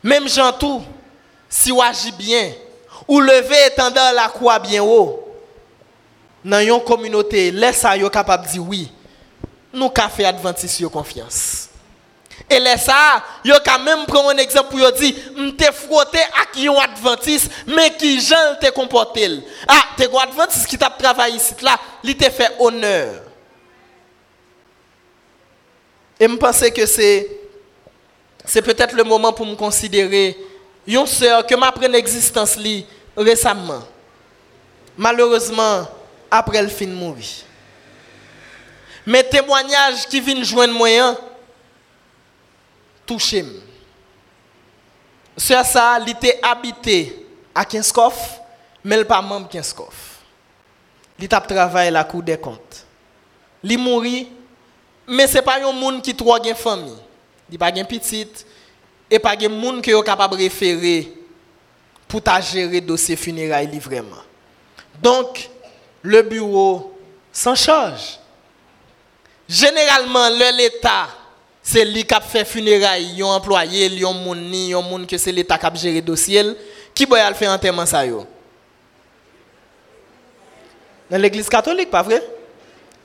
Même 0.03 0.27
Jean 0.27 0.53
tout, 0.53 0.81
si 1.49 1.71
on 1.71 1.81
agit 1.81 2.11
bien, 2.11 2.53
ou 3.07 3.19
lever 3.19 3.67
étendant 3.67 4.11
la 4.13 4.27
croix 4.27 4.59
bien 4.59 4.83
haut, 4.83 5.23
dans 6.43 6.59
une 6.59 6.83
communauté, 6.83 7.51
laisse 7.51 7.77
ça 7.77 7.97
capable 8.09 8.45
de 8.45 8.51
dire 8.51 8.63
oui, 8.63 8.91
nous 9.73 9.91
fait 10.15 10.25
adventiste 10.25 10.87
confiance. 10.89 11.66
Et 12.49 12.59
là, 12.59 12.77
ça, 12.77 13.23
yo 13.43 13.55
quand 13.65 13.79
même 13.79 14.05
prend 14.05 14.29
un 14.29 14.37
exemple 14.37 14.77
pour 14.77 14.91
dire, 14.93 15.13
m'te 15.35 15.71
frotté 15.73 16.19
avec 16.19 16.67
un 16.67 16.75
adventiste, 16.75 17.51
mais 17.67 17.93
qui 17.97 18.21
j'en 18.21 18.55
te 18.61 18.69
comporté. 18.71 19.27
Ah, 19.67 19.81
un 19.99 20.17
adventiste 20.23 20.67
qui 20.67 20.77
t'a 20.77 20.89
travaillé 20.89 21.35
ici, 21.35 21.53
là, 21.61 21.77
il 22.03 22.15
te 22.15 22.29
fait 22.29 22.51
honneur. 22.59 23.23
Et 26.19 26.27
je 26.27 26.35
pense 26.35 26.61
que 26.69 26.85
c'est, 26.85 27.29
c'est 28.45 28.61
peut-être 28.61 28.95
le 28.95 29.03
moment 29.03 29.33
pour 29.33 29.45
me 29.45 29.55
considérer 29.55 30.37
une 30.87 31.05
sœur 31.05 31.45
que 31.45 31.55
m'a 31.55 31.71
pris 31.71 31.87
l'existence 31.87 32.57
récemment. 33.15 33.83
Malheureusement, 34.97 35.85
après 36.31 36.61
le 36.61 36.69
fin 36.69 36.85
de 36.85 36.91
mourir. 36.91 37.25
Mes 39.05 39.23
témoignages 39.23 40.07
qui 40.09 40.19
viennent 40.19 40.43
joindre 40.43 40.73
moi, 40.73 41.15
touché. 43.07 43.43
Sœur 45.35 45.65
ça, 45.65 45.97
il 46.01 46.09
était 46.11 46.39
habité 46.43 47.25
à 47.55 47.65
Kinskoff, 47.65 48.39
mais 48.83 48.97
il 48.99 49.05
pas 49.05 49.21
membre 49.21 49.49
Kinskoff. 49.49 50.19
Il 51.19 51.33
a 51.33 51.41
travaillé 51.41 51.87
à 51.87 51.91
la 51.91 52.03
Cour 52.03 52.21
des 52.21 52.37
comptes. 52.37 52.85
Il 53.63 53.77
mourit, 53.79 54.27
mais 55.07 55.25
ce 55.27 55.35
n'est 55.35 55.41
pas 55.41 55.57
un 55.57 55.71
monde 55.71 56.01
qui 56.01 56.11
a 56.11 56.47
une 56.49 56.55
famille. 56.55 56.97
Il 57.49 57.57
pas 57.57 57.69
une 57.69 57.85
petite 57.85 58.45
et 59.09 59.19
pas 59.19 59.35
un 59.39 59.49
monde 59.49 59.81
qui 59.81 59.89
est 59.91 60.03
capable 60.03 60.35
de 60.35 60.43
référer 60.43 61.11
pour 62.07 62.21
gérer 62.41 62.79
le 62.79 62.81
dossier 62.81 63.15
funérailles 63.15 63.79
vraiment. 63.79 64.23
Donc, 65.01 65.49
le 66.01 66.21
bureau 66.21 66.97
s'en 67.31 67.55
charge. 67.55 68.19
Généralement, 69.47 70.29
l'État 70.29 71.07
c'est 71.69 71.83
lui 71.83 72.05
qui 72.05 72.15
fait 72.29 72.45
funérailles, 72.45 73.21
un 73.21 73.25
employé, 73.25 73.91
un 74.01 74.13
monde, 74.13 74.37
un 74.37 74.81
monde 74.81 75.05
que 75.05 75.17
c'est 75.17 75.33
l'État 75.33 75.57
qui 75.57 75.65
a 75.65 75.73
géré 75.73 75.95
le 75.95 76.01
dossier, 76.01 76.41
qui 76.95 77.03
va 77.03 77.33
faire 77.33 77.51
enterrement 77.51 77.85
ça? 77.85 78.05
Dans 78.05 78.25
l'église 81.11 81.49
catholique, 81.49 81.91
pas 81.91 82.03
vrai? 82.03 82.23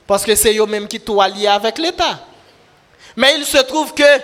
Parce 0.07 0.25
que 0.25 0.37
c'est 0.37 0.57
eux 0.57 0.67
même 0.67 0.87
qui 0.87 1.03
sont 1.05 1.21
liés 1.23 1.49
avec 1.49 1.77
l'État. 1.77 2.25
Mais 3.17 3.35
il 3.37 3.45
se 3.45 3.59
trouve 3.59 3.93
que 3.95 4.19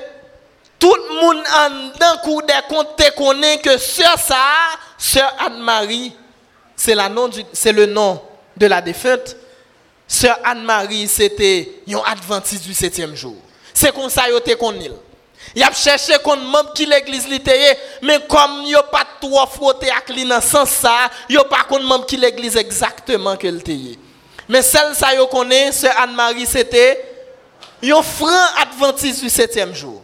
tout 0.78 0.94
le 0.94 1.20
monde 1.20 1.42
en 1.58 1.98
d'un 1.98 2.16
coup 2.18 2.40
des 2.40 2.54
comptes 2.68 3.02
connaît 3.16 3.58
que 3.58 3.76
sœur 3.76 4.20
ça, 4.20 4.36
sœur 4.96 5.34
Anne-Marie, 5.40 6.12
c'est 6.76 6.94
le 6.94 7.86
nom 7.86 8.22
de 8.56 8.66
la 8.66 8.80
défunte. 8.80 9.34
Sœur 10.06 10.38
Anne-Marie, 10.44 11.08
c'était 11.08 11.82
un 11.88 12.02
adventiste 12.06 12.62
du 12.62 12.72
septième 12.72 13.16
jour. 13.16 13.34
C'est 13.80 13.94
comme 13.94 14.10
ça 14.10 14.24
que 14.24 14.54
qu'on 14.54 14.74
Il 15.54 15.62
a 15.62 15.72
cherché 15.72 16.14
qu'on 16.24 16.36
membre 16.36 16.72
qui 16.72 16.84
l'église 16.84 17.28
littéraire, 17.28 17.76
mais 18.02 18.18
comme 18.28 18.64
il 18.66 18.76
pas 18.90 19.06
trop 19.20 19.46
frotté 19.46 19.88
avec 19.88 20.42
sens 20.42 20.70
ça, 20.70 21.08
il 21.28 21.38
pas 21.48 21.62
qu'on 21.62 21.78
membre 21.78 22.04
qui 22.04 22.16
l'église 22.16 22.56
exactement 22.56 23.36
que 23.36 23.46
le 23.46 23.60
Mais 24.48 24.62
celle 24.62 24.96
ça 24.96 25.14
yo 25.14 25.28
connaît, 25.28 25.70
c'est 25.70 25.90
Anne-Marie 25.90 26.44
c'était 26.44 27.04
un 27.84 28.02
franc 28.02 28.46
adventiste 28.60 29.22
du 29.22 29.30
septième 29.30 29.72
jour. 29.72 30.02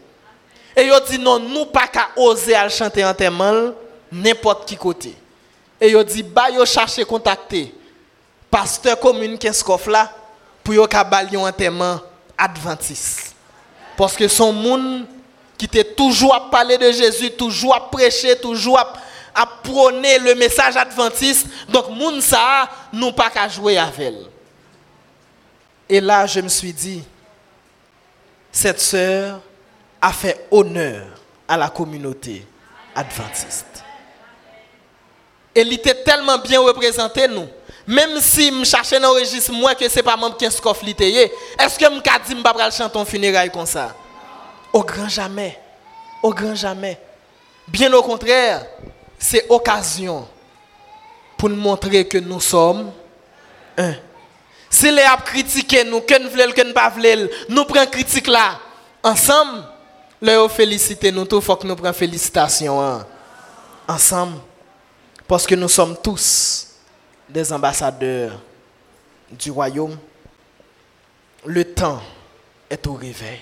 Et 0.77 0.85
il 0.85 1.01
dit 1.11 1.19
non, 1.19 1.41
nous 1.41 1.67
pas 1.67 1.89
qu'à 1.89 2.11
oser 2.15 2.55
chanter 2.69 3.05
en 3.05 3.13
témoin 3.13 3.75
n'importe 4.13 4.69
qui 4.69 4.77
côté. 4.77 5.17
Et 5.81 5.89
il 5.91 6.05
dit 6.05 6.23
bah 6.23 6.49
yo 6.49 6.65
chercher 6.65 7.05
contacter 7.05 7.75
pasteur 8.49 9.01
commune 9.01 9.37
Kenskoff 9.37 9.89
là 9.89 10.13
pour 10.63 10.75
yo 10.75 10.87
ka 10.87 11.05
un 11.11 11.51
témoin 11.51 12.01
adventiste. 12.39 13.34
Parce 13.97 14.17
que 14.17 14.29
son 14.29 14.53
monde 14.53 15.07
qui 15.57 15.67
était 15.67 15.85
toujours 15.85 16.35
à 16.35 16.51
parler 16.51 16.79
de 16.79 16.91
Jésus, 16.93 17.31
toujours 17.31 17.75
à 17.75 17.91
prêcher, 17.91 18.37
toujours 18.37 18.79
à, 18.79 19.47
prôner 19.63 20.19
le 20.19 20.35
message 20.35 20.77
adventiste. 20.77 21.47
Donc, 21.69 21.89
monde 21.91 22.21
ça, 22.21 22.69
nous 22.93 23.13
pas 23.13 23.31
qu'à 23.31 23.49
jouer 23.49 23.79
avec 23.79 23.99
elle. 23.99 24.27
Et 25.89 26.01
là, 26.01 26.27
je 26.27 26.41
me 26.41 26.49
suis 26.49 26.73
dit, 26.73 27.03
cette 28.51 28.81
sœur 28.81 29.41
a 30.01 30.13
fait 30.13 30.47
honneur 30.51 31.07
à 31.49 31.57
la 31.57 31.69
communauté 31.69 32.47
adventiste. 32.95 33.85
Elle 35.55 35.73
était 35.73 36.03
tellement 36.03 36.39
bien 36.39 36.61
représentée, 36.61 37.29
nous. 37.29 37.49
Même 37.87 38.19
si 38.21 38.51
je 38.51 38.65
cherchais 38.65 38.99
le 38.99 39.09
registre, 39.09 39.53
moi, 39.53 39.75
que 39.75 39.89
ce 39.89 39.97
n'est 39.97 40.03
pas 40.03 40.17
membre 40.17 40.37
qui 40.37 40.45
est 40.45 40.49
est-ce 40.49 40.61
que 40.61 40.69
je 40.71 40.85
dis 40.85 40.95
que 40.95 41.05
je 41.79 42.65
vais 42.65 42.71
chanter 42.71 42.99
un 42.99 43.05
funérail 43.05 43.51
comme 43.51 43.67
ça? 43.67 43.95
Au 44.73 44.83
grand 44.83 45.09
jamais. 45.09 45.59
Au 46.23 46.33
grand 46.33 46.55
jamais. 46.55 46.99
Bien 47.69 47.93
au 47.93 48.03
contraire, 48.03 48.67
c'est 49.19 49.47
occasion 49.51 50.27
pour 51.37 51.49
nous 51.51 51.57
montrer 51.57 52.07
que 52.09 52.19
nous 52.19 52.41
sommes 52.41 52.91
un. 53.77 53.95
Si 54.71 54.91
les 54.91 55.03
a 55.03 55.17
critiqué 55.19 55.85
nous, 55.85 56.01
que 56.01 56.21
nous 56.21 56.31
voulons, 56.31 56.51
que 56.53 56.63
nous 56.63 56.73
pas 56.73 56.89
voulons, 56.89 57.29
nous 57.49 57.65
prenons 57.65 57.87
critique 57.87 58.27
là, 58.27 58.59
ensemble, 59.03 59.63
leur 60.21 60.51
féliciter 60.51 61.13
nous, 61.13 61.27
il 61.31 61.43
faut 61.43 61.57
que 61.57 61.67
nous 61.67 61.77
prenions 61.77 61.93
félicitations 61.93 62.83
hein. 62.83 63.07
ensemble. 63.87 64.39
Parce 65.29 65.47
que 65.47 65.55
nous 65.55 65.69
sommes 65.69 65.97
tous 66.03 66.64
des 67.35 67.53
ambassadeurs 67.53 68.31
du 69.29 69.51
royaume, 69.51 69.99
le 71.45 71.65
temps 71.65 72.01
est 72.71 72.87
au 72.87 72.95
réveil. 72.95 73.41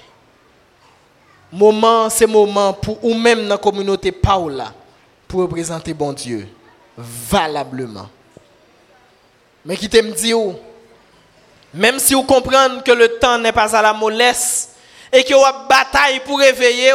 Moment, 1.53 2.09
c'est 2.09 2.27
moment 2.27 2.73
pour 2.73 3.05
ou 3.05 3.13
même 3.13 3.43
dans 3.43 3.49
la 3.51 3.59
communauté 3.59 4.11
Paula 4.11 4.73
pour 5.29 5.43
représenter 5.43 5.93
bon 5.93 6.15
Dieu 6.15 6.49
valablement. 6.97 8.09
Mais 9.63 9.77
qui 9.77 9.91
t'aime 9.91 10.13
dire, 10.13 10.39
même 11.75 11.99
si 11.99 12.15
vous 12.15 12.23
comprenez 12.23 12.81
que 12.83 12.93
le 12.93 13.19
temps 13.19 13.37
n'est 13.37 13.53
pas 13.53 13.77
à 13.77 13.83
la 13.83 13.93
mollesse 13.93 14.71
et 15.13 15.23
que 15.23 15.35
vous 15.35 15.69
bataille 15.69 16.21
pour 16.21 16.39
réveiller, 16.39 16.93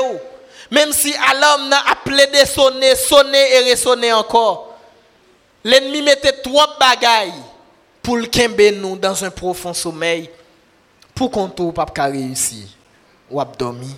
même 0.72 0.92
si 0.92 1.12
l'homme 1.14 1.70
n'a 1.70 1.92
appelé 1.92 2.26
de 2.26 2.48
sonner, 2.48 2.96
sonner 2.96 3.54
et 3.54 3.72
ressonner 3.72 4.12
encore, 4.14 4.67
L'ennemi 5.68 6.02
mettait 6.02 6.32
trois 6.32 6.78
bagailles 6.80 7.34
pour 8.02 8.16
le 8.16 8.72
nous 8.72 8.96
dans 8.96 9.26
un 9.26 9.30
profond 9.30 9.74
sommeil 9.74 10.30
pour 11.14 11.30
qu'on 11.30 11.50
ne 11.50 11.72
pas 11.72 11.86
réussir 12.06 12.64
ou 13.30 13.42
dormir. 13.60 13.90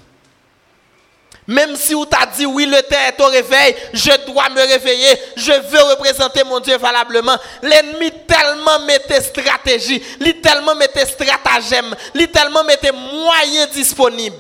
Même 1.46 1.76
si 1.76 1.94
vous 1.94 2.08
t'a 2.08 2.26
dit 2.26 2.48
oui, 2.48 2.66
le 2.66 2.82
temps 2.82 2.98
est 3.08 3.22
au 3.22 3.28
réveil, 3.28 3.76
je 3.94 4.10
dois 4.26 4.50
me 4.50 4.62
réveiller, 4.62 5.16
je 5.36 5.52
veux 5.52 5.92
représenter 5.92 6.44
mon 6.44 6.60
Dieu 6.60 6.76
valablement. 6.76 7.38
L'ennemi 7.62 8.14
tellement 8.26 8.80
mettait 8.88 9.22
stratégie, 9.22 10.02
il 10.22 10.42
tellement 10.42 10.74
mettait 10.74 11.06
stratagème, 11.06 11.96
il 12.16 12.30
tellement 12.30 12.64
mettait 12.64 12.92
moyens 12.92 13.70
disponibles 13.70 14.36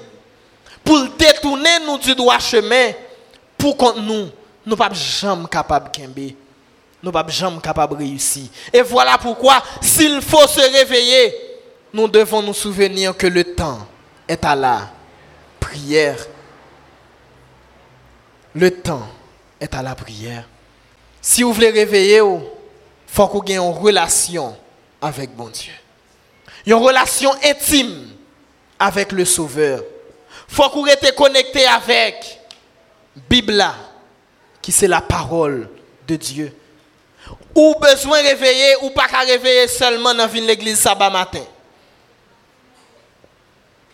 pour 0.83 1.07
détourner 1.15 1.77
nous 1.85 1.99
du 1.99 2.15
droit 2.15 2.39
chemin 2.39 2.89
pour 3.55 3.77
qu'on 3.77 3.93
nous, 3.93 4.29
nous 4.65 4.75
pas 4.75 4.89
jamais 4.91 5.47
capables 5.47 5.91
de 5.91 6.33
nous 7.01 7.11
ne 7.11 7.17
sommes 7.17 7.29
jamais 7.29 7.59
capables 7.61 7.97
de 7.97 8.03
réussir. 8.03 8.47
Et 8.73 8.81
voilà 8.81 9.17
pourquoi, 9.17 9.63
s'il 9.81 10.21
faut 10.21 10.47
se 10.47 10.59
réveiller, 10.59 11.33
nous 11.93 12.07
devons 12.07 12.41
nous 12.41 12.53
souvenir 12.53 13.15
que 13.15 13.27
le 13.27 13.43
temps 13.55 13.87
est 14.27 14.43
à 14.43 14.55
la 14.55 14.89
prière. 15.59 16.17
Le 18.53 18.71
temps 18.71 19.07
est 19.59 19.73
à 19.73 19.81
la 19.81 19.95
prière. 19.95 20.47
Si 21.21 21.43
vous 21.43 21.53
voulez 21.53 21.69
réveiller, 21.69 22.17
il 22.17 22.41
faut 23.07 23.27
que 23.27 23.37
vous 23.37 23.43
ayez 23.47 23.55
une 23.57 23.73
relation 23.73 24.55
avec 25.01 25.35
bon 25.35 25.47
Dieu. 25.49 25.73
Une 26.65 26.73
relation 26.73 27.31
intime 27.43 28.09
avec 28.77 29.11
le 29.11 29.25
Sauveur. 29.25 29.81
Il 30.49 30.55
faut 30.55 30.69
que 30.69 30.75
vous 30.75 31.13
connecté 31.15 31.65
avec 31.65 32.39
Bible, 33.29 33.63
qui 34.61 34.71
c'est 34.71 34.87
la 34.87 35.01
parole 35.01 35.69
de 36.07 36.15
Dieu 36.15 36.53
ou 37.55 37.75
besoin 37.79 38.21
réveiller 38.21 38.75
ou 38.81 38.89
pas 38.91 39.07
qu'à 39.07 39.19
réveiller 39.19 39.67
seulement 39.67 40.13
dans 40.13 40.29
l'église 40.31 40.79
sabbat 40.79 41.09
matin. 41.09 41.43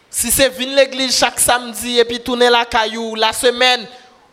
Si 0.10 0.32
c'est 0.32 0.50
venir 0.50 0.76
l'église 0.76 1.18
chaque 1.18 1.40
samedi 1.40 2.00
et 2.00 2.06
puis 2.06 2.20
tourner 2.20 2.50
la 2.50 2.66
caillou 2.66 3.16
la 3.16 3.34
semaine 3.34 3.86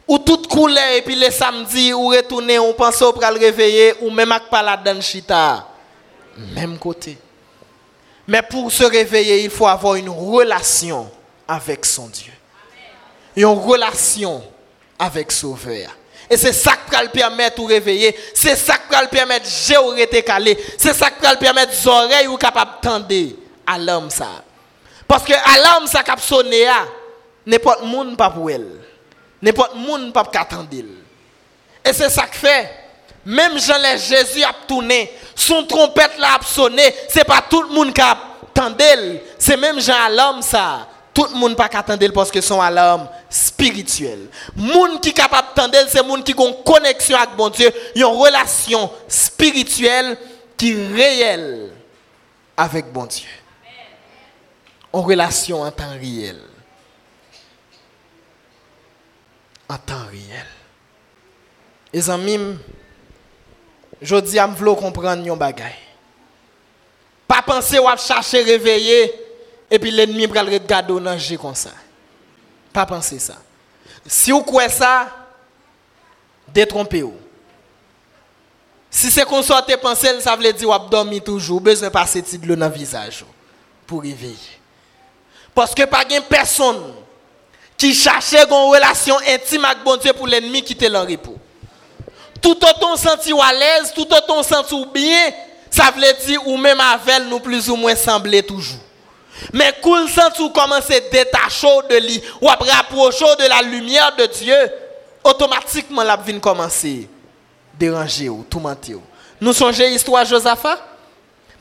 ou 0.07 0.19
toute 0.19 0.47
couleur 0.47 0.93
et 0.97 1.03
puis 1.03 1.17
le 1.17 1.31
samedi 1.31 1.93
ou 1.93 2.09
retourner 2.09 2.59
on 2.59 2.73
pense 2.73 3.03
au 3.03 3.13
le 3.13 3.39
réveiller 3.39 3.95
ou 4.01 4.11
même 4.11 4.33
avec 4.33 4.49
pas 4.49 4.63
la 4.63 5.01
chita 5.01 5.67
même 6.37 6.79
côté. 6.79 7.19
Mais 8.27 8.43
pour 8.43 8.71
se 8.71 8.85
réveiller, 8.85 9.45
il 9.45 9.51
faut 9.51 9.67
avoir 9.67 9.97
une 9.97 10.09
relation 10.09 11.11
avec 11.47 11.85
son 11.85 12.09
Dieu. 12.09 12.33
Une 13.37 13.47
relation 13.47 14.43
avec 14.99 15.33
Sauveur. 15.33 15.91
Et 16.33 16.39
c'est 16.39 16.55
ça 16.55 16.73
qui 16.73 16.91
va 16.91 17.03
le 17.03 17.11
permettre 17.11 17.61
de 17.61 17.69
réveiller. 17.69 18.17
C'est 18.33 18.57
ça 18.57 18.79
qui 18.79 18.91
va 18.91 19.03
le 19.03 19.09
permettre 19.09 19.45
de 19.45 20.21
calé. 20.21 20.59
C'est 20.79 20.95
ça 20.95 21.11
qui 21.11 21.21
va 21.21 21.33
le 21.35 21.39
permettre 21.39 21.73
les 21.79 21.87
oreilles 21.87 22.27
ou 22.27 22.39
capable 22.39 22.71
tendre 22.81 23.07
à 23.67 23.77
l'homme 23.79 24.09
ça. 24.09 24.43
Parce 25.07 25.25
que 25.25 25.35
à 25.35 25.59
l'homme 25.59 25.87
ça 25.87 26.03
cap 26.03 26.19
sonné 26.19 26.65
n'importe 27.45 27.83
monde 27.83 28.17
pas 28.17 28.31
pour 28.31 28.51
elle. 28.51 28.67
N'importe 29.43 29.75
monde 29.75 30.11
pas 30.15 30.25
qu'attendre. 30.25 30.69
Et 31.85 31.93
c'est 31.93 32.09
ça 32.09 32.23
que 32.23 32.37
fait 32.37 32.71
même 33.27 33.59
Jean 33.59 33.77
les 33.83 33.99
Jésus 33.99 34.43
a 34.43 34.55
tourné, 34.67 35.13
son 35.37 35.65
trompette 35.65 36.13
l'a 36.19 36.39
sonné, 36.47 36.95
c'est 37.11 37.25
pas 37.25 37.45
tout 37.49 37.61
le 37.61 37.69
monde 37.69 37.93
qui 37.93 38.01
attendait, 38.01 39.23
c'est 39.39 39.59
même 39.59 39.79
Jean 39.83 40.07
à 40.07 40.09
l'homme 40.09 40.41
ça. 40.41 40.89
Tout 41.13 41.27
le 41.31 41.39
monde 41.39 41.55
pas 41.57 41.69
attendre 41.71 42.11
parce 42.15 42.31
que 42.31 42.41
son 42.41 42.59
alarme 42.59 43.07
spirituel. 43.33 44.29
Monde 44.55 45.01
qui 45.01 45.13
capable 45.13 45.49
d'attendre, 45.57 45.89
c'est 45.89 46.03
monde 46.03 46.23
qui 46.23 46.33
a 46.33 46.47
une 46.47 46.63
connexion 46.63 47.17
avec 47.17 47.35
bon 47.35 47.49
Dieu, 47.49 47.73
une 47.95 48.05
relation 48.05 48.91
spirituelle 49.09 50.19
qui 50.57 50.73
est 50.73 50.87
réelle 50.87 51.71
avec 52.57 52.93
bon 52.93 53.07
Dieu. 53.07 53.29
En 54.93 55.01
relation 55.01 55.63
en 55.63 55.71
temps 55.71 55.99
réel. 55.99 56.39
En 59.69 59.79
temps 59.79 60.07
réel. 60.11 60.47
Les 61.95 62.11
amis, 62.11 62.39
je 64.03 64.17
dis 64.17 64.39
à 64.39 64.47
me 64.47 64.75
comprendre 64.75 65.25
yon 65.25 65.37
bagay. 65.37 65.73
Pas 67.27 67.41
penser 67.41 67.79
ou 67.79 67.87
chercher 67.97 68.43
réveiller 68.43 69.11
et 69.71 69.79
puis 69.79 69.91
l'ennemi 69.91 70.27
va 70.27 70.43
le 70.43 70.53
regarder 70.53 71.01
dans 71.01 71.39
comme 71.41 71.55
ça. 71.55 71.71
Pas 72.73 72.87
penser 72.87 73.19
ça. 73.19 73.35
Si 74.07 74.31
vous 74.31 74.43
croyez 74.43 74.69
ça, 74.69 75.09
détrompez-vous. 76.49 77.17
Si 78.91 79.11
c'est 79.11 79.25
qu'on 79.25 79.43
sorte 79.43 79.75
penser, 79.77 80.21
ça 80.21 80.37
veut 80.37 80.43
dire 80.53 80.55
que 80.55 80.83
vous 80.83 80.89
dormez 80.91 81.21
toujours, 81.21 81.61
besoin 81.61 81.89
de 81.89 81.93
passer 81.93 82.23
de 82.23 82.55
dans 82.55 82.69
le 82.69 82.73
visage 82.73 83.25
pour 83.87 84.03
réveiller. 84.03 84.37
Parce 85.55 85.75
que 85.75 85.85
pas 85.85 86.05
personne 86.29 86.95
qui 87.77 87.95
cherche 87.95 88.35
une 88.35 88.51
relation 88.51 89.17
intime 89.29 89.65
avec 89.65 89.83
bon 89.83 89.97
Dieu 89.97 90.13
pour 90.13 90.27
l'ennemi 90.27 90.63
quitter 90.63 90.89
leur 90.89 91.07
repos 91.07 91.39
tout 92.43 92.59
autant 92.67 92.97
senti 92.97 93.33
à 93.33 93.53
l'aise, 93.53 93.93
tout 93.95 94.13
autant 94.13 94.43
senti 94.43 94.75
bien, 94.93 95.31
ça 95.71 95.91
veut 95.95 96.27
dire 96.27 96.47
ou 96.47 96.57
même 96.59 96.81
avec 96.81 97.29
nous 97.29 97.39
plus 97.39 97.71
ou 97.71 97.77
moins 97.77 97.95
sembler 97.95 98.43
toujours. 98.43 98.81
Mais 99.53 99.73
cool 99.83 100.09
senti 100.09 100.43
ou 100.43 100.51
commencer 100.51 100.97
à 100.97 101.01
détacher 101.01 101.67
de 101.91 101.97
lui, 101.97 102.23
ou 102.41 102.49
à 102.49 102.55
rapprocher 102.55 103.25
de 103.39 103.49
la 103.49 103.63
lumière 103.63 104.15
de 104.17 104.27
Dieu, 104.27 104.57
automatiquement 105.25 106.03
la 106.03 106.17
vie 106.17 106.41
à 106.45 106.69
déranger 107.79 108.29
ou 108.29 108.45
tout 108.49 108.61
mentir. 108.61 108.99
Nous 109.41 109.53
songez 109.53 109.89
l'histoire 109.91 110.25
de 110.25 110.29
Josaphat? 110.29 110.79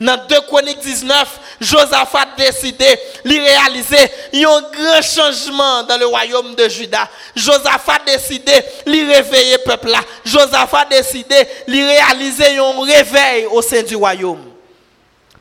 Dans 0.00 0.16
2 0.16 0.40
Chroniques 0.48 0.80
19, 0.80 1.40
Josaphat 1.60 2.26
décidé 2.36 2.86
de 3.24 3.30
réaliser 3.30 4.10
un 4.34 4.62
grand 4.72 5.02
changement 5.02 5.84
dans 5.84 5.96
le 5.96 6.06
royaume 6.06 6.56
de 6.56 6.68
Juda. 6.68 7.08
Josaphat 7.36 8.00
décidé 8.04 8.52
de 8.84 9.12
réveiller 9.12 9.58
le 9.58 9.62
peuple 9.64 9.90
là. 9.90 10.00
Josaphat 10.24 10.86
décidé 10.86 11.36
de 11.68 11.72
réaliser 11.72 12.58
un 12.58 12.84
réveil 12.84 13.46
au 13.46 13.62
sein 13.62 13.82
du 13.82 13.94
royaume. 13.94 14.42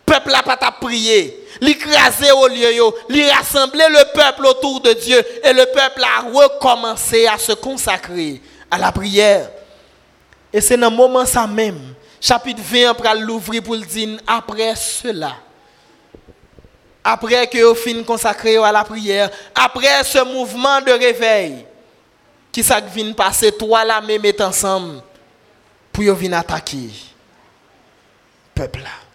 Le 0.08 0.14
peuple 0.14 0.32
n'a 0.32 0.44
pas 0.44 0.72
prié, 0.80 1.41
l'écraser 1.62 2.32
au 2.32 2.48
lieu, 2.48 2.72
lui 3.08 3.30
rassembler 3.30 3.86
le 3.90 4.14
peuple 4.14 4.48
autour 4.48 4.82
de 4.82 4.94
Dieu 4.94 5.24
et 5.44 5.54
le 5.54 5.66
peuple 5.68 6.04
a 6.04 6.22
recommencé 6.22 7.28
à 7.28 7.38
se 7.38 7.54
consacrer 7.54 8.42
à 8.70 8.78
la 8.80 8.92
prière. 8.92 9.50
Et 10.52 10.60
c'est 10.60 10.76
dans 10.76 10.90
ce 10.90 10.96
moment 10.96 11.26
ça 11.26 11.48
même 11.48 11.94
chapitre 12.20 12.62
20 12.62 12.96
pour 12.96 13.06
l'ouvrir 13.16 13.64
pour 13.64 13.76
le 13.76 13.82
dire 13.82 14.20
après 14.26 14.76
cela. 14.76 15.36
Après 17.04 17.48
que 17.48 17.58
vous 17.64 17.76
fin 17.76 18.04
consacré 18.04 18.58
à 18.58 18.72
la 18.72 18.84
prière, 18.84 19.30
après 19.56 20.04
ce 20.04 20.24
mouvement 20.24 20.82
de 20.82 20.92
réveil, 20.92 21.66
qui 22.52 22.64
ça 22.64 22.80
vient 22.80 23.14
passer 23.14 23.52
toi 23.52 23.86
là 23.86 24.02
même 24.02 24.22
ensemble 24.40 25.02
pour 25.92 26.04
venir 26.04 26.38
attaquer 26.38 26.90
peuple 28.54 28.80
là. 28.80 29.11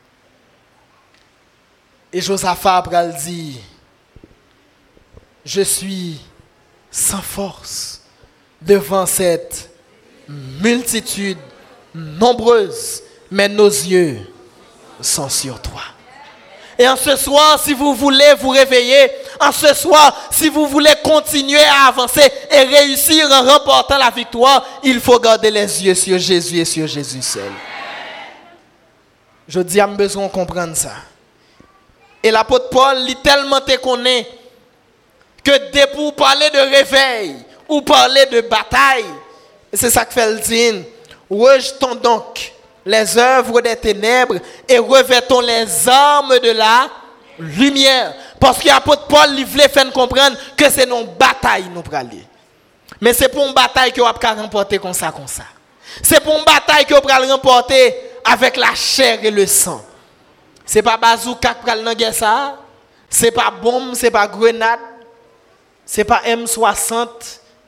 Et 2.13 2.21
Josaphat 2.21 2.77
après 2.77 3.13
dit 3.25 3.61
je 5.47 5.63
suis 5.63 6.19
sans 6.91 7.23
force 7.23 8.01
devant 8.61 9.07
cette 9.07 9.71
multitude 10.29 11.39
nombreuses, 11.95 13.03
mais 13.31 13.49
nos 13.49 13.69
yeux 13.69 14.19
sont 15.01 15.29
sur 15.29 15.63
toi. 15.63 15.83
Et 16.79 16.87
en 16.87 16.97
ce 16.97 17.17
soir, 17.17 17.63
si 17.63 17.73
vous 17.73 17.95
voulez 17.95 18.35
vous 18.41 18.51
réveiller, 18.51 19.09
en 19.41 19.53
ce 19.53 19.73
soir, 19.73 20.29
si 20.31 20.49
vous 20.49 20.67
voulez 20.67 20.93
continuer 21.03 21.63
à 21.63 21.87
avancer 21.89 22.29
et 22.51 22.63
réussir 22.63 23.31
en 23.31 23.43
remportant 23.45 23.99
la 23.99 24.11
victoire, 24.11 24.67
il 24.83 25.01
faut 25.01 25.19
garder 25.19 25.51
les 25.51 25.85
yeux 25.85 25.95
sur 25.95 26.19
Jésus 26.19 26.59
et 26.59 26.65
sur 26.65 26.87
Jésus 26.87 27.23
seul. 27.23 27.53
Je 29.49 29.61
dis 29.61 29.81
à 29.81 29.87
besoin 29.87 30.27
de 30.27 30.33
comprendre 30.33 30.77
ça. 30.77 30.93
Et 32.27 32.33
l'apôtre 32.33 32.71
Paul, 32.71 32.99
il 33.07 33.15
tellement 33.23 33.61
te 33.61 33.77
connaît 33.77 34.27
que 35.45 35.71
dès 35.71 35.87
pour 35.87 36.13
parler 36.17 36.51
de 36.51 36.59
réveil 36.59 37.37
ou 37.69 37.83
parler 37.83 38.27
de 38.27 38.41
bataille, 38.41 39.05
c'est 39.73 39.91
ça 39.91 40.05
que 40.05 40.13
fait 40.13 40.33
le 40.33 40.41
dire 40.41 40.75
Rejetons 41.31 41.95
donc 41.95 42.53
les 42.85 43.17
œuvres 43.17 43.61
des 43.61 43.77
ténèbres 43.77 44.39
et 44.69 44.77
revêtons 44.79 45.39
les 45.39 45.89
armes 45.89 46.41
de 46.41 46.51
la 46.51 46.89
lumière. 47.39 48.13
Parce 48.41 48.59
que 48.59 48.67
l'apôtre 48.67 49.07
Paul 49.07 49.29
il 49.39 49.47
voulait 49.47 49.69
faire 49.69 49.89
comprendre 49.93 50.37
que 50.57 50.69
c'est 50.69 50.91
une 50.91 51.07
bataille 51.17 51.67
nous 51.73 51.85
aller. 51.93 52.27
Mais 53.01 53.13
c'est 53.13 53.29
pour 53.29 53.47
une 53.47 53.55
bataille 53.55 53.93
que 53.93 54.01
vous 54.01 54.07
remporter 54.07 54.81
comme 54.81 54.95
ça, 54.95 55.13
comme 55.13 55.29
ça. 55.29 55.45
C'est 56.03 56.19
pour 56.19 56.37
une 56.37 56.45
bataille 56.45 56.87
que 56.87 56.95
vous 56.95 57.31
remporter 57.33 57.95
avec 58.25 58.57
la 58.57 58.75
chair 58.75 59.21
et 59.23 59.31
le 59.31 59.47
sang. 59.47 59.81
C'est 60.67 60.83
pas 60.83 60.97
bazooka 60.97 61.55
qui 61.55 62.13
ça. 62.13 62.59
C'est 63.09 63.31
pas 63.31 63.51
bombe, 63.51 63.95
c'est 63.95 64.11
pas 64.11 64.27
grenade. 64.27 64.81
C'est 65.87 66.05
pas 66.05 66.21
M60 66.27 67.09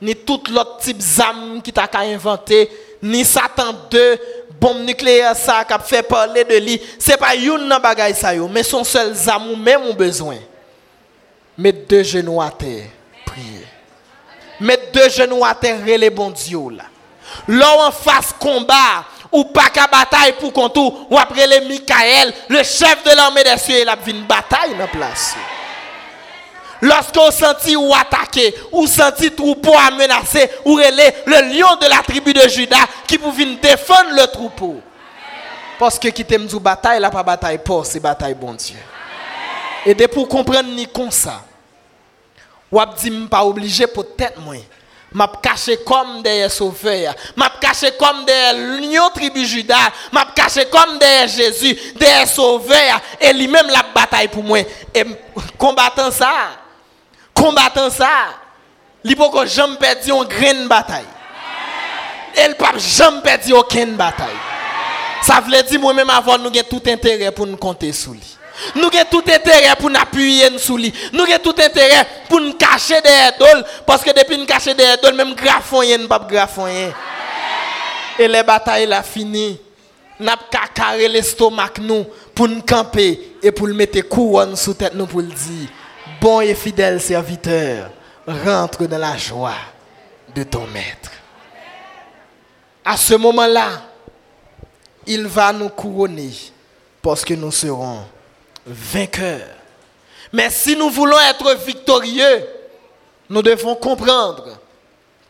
ni 0.01 0.15
tout 0.15 0.41
l'autre 0.51 0.77
type 0.79 0.97
d'armes 0.97 1.61
qui 1.61 1.73
t'a 1.73 1.89
inventé 1.99 2.69
ni 3.01 3.23
Satan 3.23 3.73
2, 3.89 4.19
bombe 4.59 4.81
nucléaire 4.81 5.35
ça 5.35 5.65
qui 5.65 5.73
fait 5.87 6.03
parler 6.03 6.43
de 6.43 6.55
lui. 6.57 6.81
Ce 6.99 7.11
n'est 7.11 7.17
pas 7.17 7.35
une 7.35 7.67
nan 7.67 7.81
ça 8.13 8.33
mais 8.51 8.63
son 8.63 8.83
seul 8.83 9.13
amour 9.27 9.57
même 9.57 9.83
ont 9.83 9.93
besoin. 9.93 10.37
Mettre 11.57 11.87
deux 11.87 12.03
genoux 12.03 12.41
à 12.41 12.51
terre, 12.51 12.87
prier. 13.25 13.65
Mettre 14.59 14.91
deux 14.91 15.09
genoux 15.09 15.43
à 15.43 15.53
terre, 15.55 15.79
les 15.85 16.09
bon 16.09 16.29
Dieu 16.29 16.59
là. 16.71 16.85
Face 17.91 18.33
combat, 18.39 19.05
ou 19.31 19.43
pas 19.45 19.69
qu'à 19.69 19.87
bataille 19.87 20.33
pour 20.39 20.51
contour, 20.51 21.07
ou 21.09 21.17
après 21.17 21.45
les 21.47 21.61
Michael, 21.61 22.33
le 22.47 22.63
chef 22.63 23.03
de 23.03 23.15
l'armée 23.15 23.43
des 23.43 23.57
cieux, 23.57 23.81
il 23.81 23.89
a 23.89 23.95
une 24.07 24.23
bataille 24.23 24.75
dans 24.77 24.87
place. 24.87 25.35
Lorsque 26.81 27.15
vous 27.15 27.31
sentez 27.31 27.75
ou 27.75 27.93
attaqué, 27.93 28.55
ou 28.71 28.87
sentez 28.87 29.31
troupeau 29.31 29.73
à 29.77 29.91
menacer, 29.91 30.49
ou 30.65 30.75
relais 30.75 31.23
le 31.25 31.57
lion 31.57 31.75
de 31.75 31.87
la 31.87 31.97
tribu 31.97 32.33
de 32.33 32.47
Judas 32.47 32.85
qui 33.05 33.17
venir 33.17 33.57
défendre 33.61 34.11
le 34.11 34.25
troupeau. 34.27 34.81
Parce 35.77 35.99
que 35.99 36.07
qui 36.07 36.25
t'aime 36.25 36.45
du 36.45 36.59
bataille, 36.59 36.99
là 36.99 37.09
pas 37.09 37.23
bataille 37.23 37.57
pour, 37.57 37.85
c'est 37.85 37.99
bataille 37.99 38.33
bon 38.33 38.53
Dieu. 38.53 38.77
Et 39.85 39.93
de 39.93 40.05
pour 40.07 40.27
comprendre 40.27 40.69
ni 40.69 40.87
comme 40.87 41.11
ça. 41.11 41.41
Ou 42.71 42.79
dit 42.97 43.11
pas 43.29 43.43
obligé 43.43 43.87
pour 43.87 44.15
tête 44.15 44.35
moi. 44.37 44.55
M'a 45.11 45.31
caché 45.41 45.77
comme 45.83 46.21
des 46.21 46.47
sauveurs, 46.49 47.15
m'a 47.35 47.49
caché 47.59 47.91
comme 47.97 48.25
des 48.25 48.87
lions 48.87 49.09
tribu 49.13 49.43
Judas, 49.43 49.91
m'a 50.11 50.27
caché 50.35 50.65
comme 50.65 50.99
des 50.99 51.27
Jésus, 51.27 51.75
des 51.95 52.27
sauveurs 52.27 53.01
et 53.19 53.33
lui-même 53.33 53.67
la 53.69 53.83
bataille 53.93 54.27
pour 54.27 54.43
moi 54.43 54.59
et 54.93 55.03
combattant 55.57 56.11
ça 56.11 56.49
combattant 57.39 57.89
ça, 57.89 58.09
il 59.03 59.15
faut 59.15 59.29
que 59.29 59.45
jamais 59.45 59.77
perdu 59.77 60.11
une 60.11 60.23
grande 60.25 60.67
bataille. 60.67 61.05
Elle 62.35 62.55
peut 62.55 62.65
jamais 62.77 63.21
perdre 63.21 63.57
aucune 63.57 63.95
bataille. 63.95 64.27
Ça 65.21 65.41
veut 65.41 65.63
dire 65.63 65.79
moi-même 65.79 66.09
avant 66.09 66.37
nous 66.37 66.47
avons 66.47 66.63
tout 66.69 66.81
intérêt 66.87 67.31
pour 67.31 67.47
nous 67.47 67.57
compter 67.57 67.91
sur 67.91 68.11
lui. 68.11 68.37
Nous 68.75 68.85
avons 68.87 69.09
tout 69.09 69.23
intérêt 69.31 69.75
pour 69.77 69.89
nous 69.89 69.99
appuyer 69.99 70.57
sur 70.57 70.77
lui. 70.77 70.93
Nous 71.13 71.23
avons 71.23 71.43
tout 71.43 71.55
intérêt 71.61 72.05
pour 72.27 72.39
nous 72.39 72.53
cacher 72.53 73.01
des 73.01 73.09
idoles. 73.35 73.65
Parce 73.85 74.03
que 74.03 74.11
depuis 74.11 74.37
nous 74.37 74.45
cacher 74.45 74.73
des 74.73 74.83
idoles, 74.83 75.15
même 75.15 75.33
grafon, 75.33 75.81
nous 75.97 76.07
pas 76.07 76.19
grafon. 76.29 76.67
Et 78.17 78.27
les 78.27 78.43
batailles 78.43 78.85
là 78.87 79.03
fini. 79.03 79.59
Nous 80.19 80.27
avons 80.27 80.67
carré 80.73 81.07
l'estomac 81.07 81.73
nous 81.81 82.05
pour 82.35 82.47
nous 82.47 82.61
camper 82.61 83.35
et 83.41 83.51
pour 83.51 83.67
mettre 83.67 84.01
couronne 84.01 84.55
sous 84.55 84.73
tête 84.73 84.93
nous 84.93 85.05
pour 85.07 85.21
le 85.21 85.27
dire 85.27 85.69
bon 86.19 86.41
et 86.41 86.55
fidèle 86.55 86.99
serviteur, 87.01 87.91
rentre 88.27 88.85
dans 88.85 88.97
la 88.97 89.17
joie 89.17 89.53
de 90.35 90.43
ton 90.43 90.67
maître. 90.67 91.11
À 92.83 92.97
ce 92.97 93.15
moment-là, 93.15 93.83
il 95.05 95.27
va 95.27 95.53
nous 95.53 95.69
couronner 95.69 96.31
parce 97.01 97.23
que 97.23 97.33
nous 97.33 97.51
serons 97.51 98.01
vainqueurs. 98.69 99.47
Mais 100.31 100.49
si 100.49 100.75
nous 100.75 100.89
voulons 100.89 101.19
être 101.19 101.55
victorieux, 101.65 102.45
nous 103.29 103.41
devons 103.41 103.75
comprendre 103.75 104.59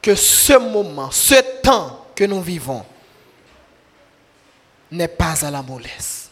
que 0.01 0.15
ce 0.15 0.53
moment, 0.53 1.09
ce 1.11 1.35
temps 1.61 2.05
que 2.15 2.23
nous 2.23 2.41
vivons, 2.41 2.85
n'est 4.91 5.07
pas 5.07 5.45
à 5.45 5.51
la 5.51 5.61
mollesse. 5.61 6.29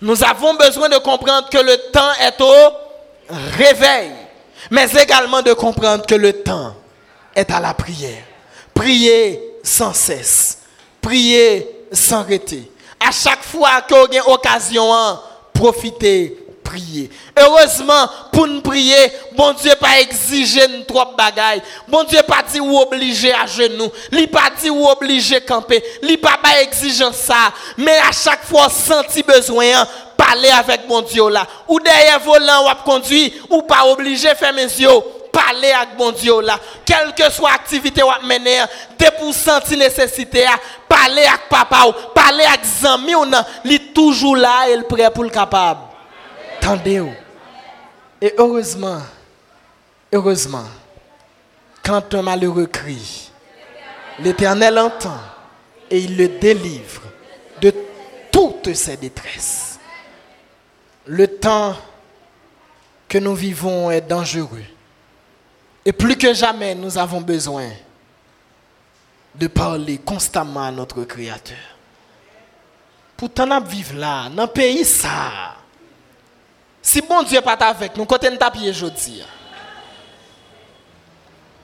Nous 0.00 0.22
avons 0.24 0.54
besoin 0.54 0.88
de 0.88 0.98
comprendre 0.98 1.48
que 1.48 1.58
le 1.58 1.76
temps 1.90 2.12
est 2.20 2.40
au 2.40 2.72
réveil, 3.56 4.12
mais 4.70 4.90
également 4.92 5.42
de 5.42 5.52
comprendre 5.52 6.06
que 6.06 6.14
le 6.14 6.42
temps 6.42 6.74
est 7.34 7.50
à 7.50 7.60
la 7.60 7.74
prière. 7.74 8.24
Priez 8.74 9.40
sans 9.62 9.92
cesse, 9.92 10.58
priez 11.00 11.86
sans 11.92 12.20
arrêter. 12.20 12.70
À 12.98 13.10
chaque 13.10 13.42
fois 13.42 13.82
qu'on 13.82 14.04
a 14.04 14.28
occasion, 14.28 15.18
profitez 15.62 16.36
prier. 16.64 17.08
Heureusement, 17.38 18.08
pour 18.32 18.48
nous 18.48 18.60
prier, 18.60 19.12
bon 19.36 19.52
Dieu 19.52 19.72
pas 19.78 20.00
exiger 20.00 20.66
nous 20.66 20.82
trop 20.82 21.14
bagaille. 21.16 21.62
Bon 21.86 22.02
Dieu 22.02 22.18
pas 22.26 22.42
dit 22.50 22.58
ou 22.58 22.78
obligé 22.78 23.32
à 23.32 23.46
genoux. 23.46 23.90
Il 24.10 24.26
pas 24.26 24.50
dit 24.60 24.70
ou 24.70 24.88
obligé 24.88 25.40
camper. 25.40 25.80
Il 26.02 26.18
pas 26.18 26.38
pas 26.42 26.60
exigeant 26.62 27.12
ça. 27.12 27.52
Mais 27.76 27.96
à 27.98 28.10
chaque 28.10 28.44
fois, 28.44 28.68
senti 28.68 29.22
besoin, 29.22 29.66
hein, 29.72 29.88
parler 30.16 30.50
avec 30.50 30.88
bon 30.88 31.02
Dieu 31.02 31.28
là. 31.28 31.46
Ou 31.68 31.78
derrière 31.78 32.18
volant 32.18 32.64
ou 32.68 32.84
conduit, 32.84 33.32
ou 33.48 33.62
pas 33.62 33.86
obligé 33.86 34.34
faire 34.34 34.52
mes 34.52 34.62
yeux 34.62 34.88
parler 35.32 35.70
avec 35.70 35.96
bon 35.96 36.12
Dieu 36.12 36.40
là. 36.42 36.58
Quelle 36.84 37.14
que 37.14 37.32
soit 37.32 37.50
l'activité 37.50 38.02
ou 38.02 38.26
mener, 38.26 38.60
dès 38.98 39.10
pour 39.12 39.34
sentir 39.34 39.78
nécessité, 39.78 40.44
parler 40.88 41.22
avec 41.22 41.48
papa 41.48 41.86
ou 41.88 41.92
parler 42.14 42.44
avec 42.44 42.64
zami 42.64 43.14
ou 43.14 43.24
non, 43.24 43.42
il 43.64 43.72
est 43.72 43.94
toujours 43.94 44.36
là 44.36 44.68
et 44.68 44.74
il 44.74 44.84
prêt 44.84 45.10
pour 45.10 45.24
le 45.24 45.30
capable. 45.30 45.80
Attendez-vous. 46.58 47.14
Et 48.20 48.34
heureusement, 48.38 49.00
heureusement, 50.12 50.66
quand 51.82 52.14
un 52.14 52.22
malheureux 52.22 52.66
crie, 52.66 53.30
l'Éternel 54.20 54.78
entend 54.78 55.18
et 55.90 55.98
il 55.98 56.16
le 56.16 56.28
délivre 56.28 57.02
de 57.60 57.74
toutes 58.30 58.74
ses 58.74 58.96
détresses. 58.96 59.78
Le 61.06 61.26
temps 61.26 61.74
que 63.08 63.18
nous 63.18 63.34
vivons 63.34 63.90
est 63.90 64.02
dangereux. 64.02 64.62
Et 65.84 65.92
plus 65.92 66.16
que 66.16 66.32
jamais, 66.32 66.74
nous 66.74 66.96
avons 66.96 67.20
besoin 67.20 67.68
de 69.34 69.46
parler 69.46 69.98
constamment 69.98 70.64
à 70.64 70.70
notre 70.70 71.02
Créateur. 71.04 71.56
Pourtant, 73.16 73.46
nous 73.46 73.66
vivons 73.66 73.98
là, 73.98 74.28
dans 74.28 74.42
le 74.44 74.48
pays 74.48 74.84
ça. 74.84 75.56
Si 76.80 77.00
bon 77.00 77.22
Dieu 77.22 77.38
n'est 77.38 77.42
pas 77.42 77.52
avec 77.54 77.96
nous, 77.96 78.04
côté 78.04 78.28
nous 78.28 78.36
tapis 78.36 78.68
aujourd'hui. 78.68 79.22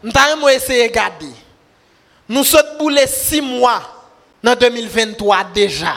Nous 0.02 0.12
avons 0.14 0.48
essayé 0.48 0.84
de 0.84 0.88
regarder. 0.90 1.32
Nous 2.28 2.44
sommes 2.44 2.78
boulés 2.78 3.06
six 3.06 3.40
mois 3.40 3.82
dans 4.42 4.54
2023 4.54 5.44
déjà. 5.52 5.96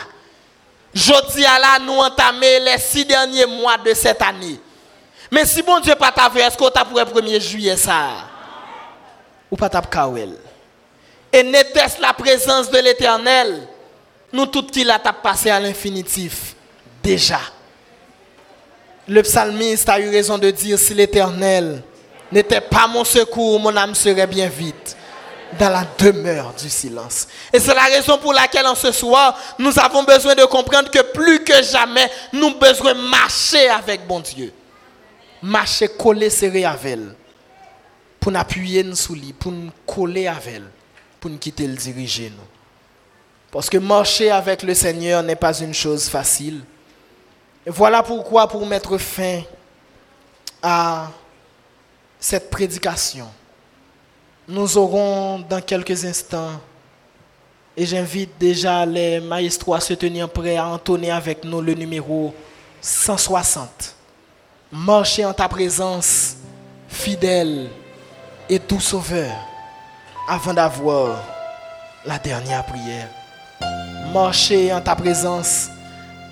Jeudi 0.94 1.46
à 1.46 1.60
là, 1.60 1.80
nous 1.80 1.94
entamons 1.94 2.40
les 2.42 2.78
six 2.80 3.06
derniers 3.06 3.46
mois 3.46 3.78
de 3.78 3.94
cette 3.94 4.22
année. 4.22 4.60
Mais 5.32 5.46
si 5.46 5.62
bon 5.62 5.80
Dieu 5.80 5.96
pas 5.96 6.14
avec, 6.18 6.44
est-ce 6.44 6.58
qu'on 6.58 6.70
t'a 6.70 6.84
pour 6.84 7.00
le 7.00 7.06
1er 7.06 7.40
juillet 7.40 7.78
ça? 7.78 8.10
Ou 9.50 9.56
pas 9.56 9.70
t'a 9.70 9.82
kawel? 9.82 10.36
Et 11.32 11.42
n'était-ce 11.42 12.02
la 12.02 12.12
présence 12.12 12.70
de 12.70 12.78
l'éternel? 12.80 13.66
Nous 14.34 14.46
tout 14.46 14.64
qui 14.64 14.84
l'a 14.84 15.00
passé 15.00 15.50
à 15.50 15.60
l'infinitif. 15.60 16.56
Déjà. 17.02 17.40
Le 19.08 19.24
psalmiste 19.24 19.88
a 19.90 20.00
eu 20.00 20.10
raison 20.10 20.38
de 20.38 20.52
dire 20.52 20.78
si 20.78 20.94
l'éternel 20.94 21.82
n'était 22.32 22.62
pas 22.62 22.88
mon 22.88 23.04
secours, 23.04 23.60
mon 23.60 23.76
âme 23.76 23.96
serait 23.96 24.28
bien 24.28 24.48
vite 24.48 24.98
dans 25.60 25.70
la 25.70 25.86
demeure 25.98 26.54
du 26.54 26.70
silence. 26.70 27.28
Et 27.52 27.60
c'est 27.60 27.74
la 27.74 27.84
raison 27.84 28.18
pour 28.18 28.34
laquelle 28.34 28.68
en 28.68 28.76
ce 28.76 28.92
soir, 28.92 29.38
nous 29.58 29.78
avons 29.80 30.04
besoin 30.04 30.36
de 30.36 30.46
comprendre 30.46 30.90
que 30.90 31.02
plus 31.14 31.44
que 31.44 31.64
jamais, 31.64 32.10
nous 32.32 32.48
avons 32.48 32.58
besoin 32.58 32.94
de 32.94 33.02
marcher 33.02 33.70
avec 33.70 34.06
bon 34.06 34.20
Dieu. 34.20 34.54
Marcher, 35.42 35.88
coller, 35.88 36.30
serrer 36.30 36.66
avec 36.66 36.94
elle. 36.94 37.16
Pour 38.20 38.32
nous 38.32 38.40
appuyer 38.40 38.96
sous 38.96 39.16
lui, 39.16 39.34
pour 39.34 39.52
nous 39.52 39.72
coller 39.86 40.28
avec 40.28 40.56
elle, 40.56 40.70
pour 41.20 41.32
nous 41.32 41.38
quitter 41.38 41.66
le 41.66 41.76
diriger 41.76 42.30
nous. 42.30 42.44
Parce 43.52 43.70
que 43.70 43.78
marcher 43.78 44.32
avec 44.32 44.64
le 44.64 44.74
Seigneur 44.74 45.22
n'est 45.24 45.36
pas 45.36 45.60
une 45.60 45.74
chose 45.74 46.08
facile. 46.08 46.62
Et 47.66 47.70
voilà 47.70 48.02
pourquoi, 48.02 48.48
pour 48.48 48.66
mettre 48.66 48.98
fin 48.98 49.42
à 50.62 51.10
cette 52.20 52.50
prédication, 52.50 53.28
nous 54.48 54.78
aurons 54.78 55.40
dans 55.40 55.62
quelques 55.62 56.06
instants, 56.06 56.62
et 57.76 57.86
j'invite 57.86 58.38
déjà 58.40 58.86
les 58.86 59.20
maestros 59.20 59.76
à 59.76 59.80
se 59.80 59.94
tenir 59.94 60.30
prêts 60.30 60.58
à 60.58 60.68
entonner 60.68 61.10
avec 61.10 61.44
nous 61.44 61.62
le 61.62 61.74
numéro 61.74 62.34
160. 62.82 63.96
Marcher 64.74 65.26
en 65.26 65.34
ta 65.34 65.50
présence, 65.50 66.38
fidèle 66.88 67.68
et 68.48 68.58
tout 68.58 68.80
sauveur, 68.80 69.30
avant 70.30 70.54
d'avoir 70.54 71.22
la 72.06 72.18
dernière 72.18 72.66
prière. 72.66 73.10
Marcher 74.14 74.72
en 74.72 74.80
ta 74.80 74.96
présence, 74.96 75.68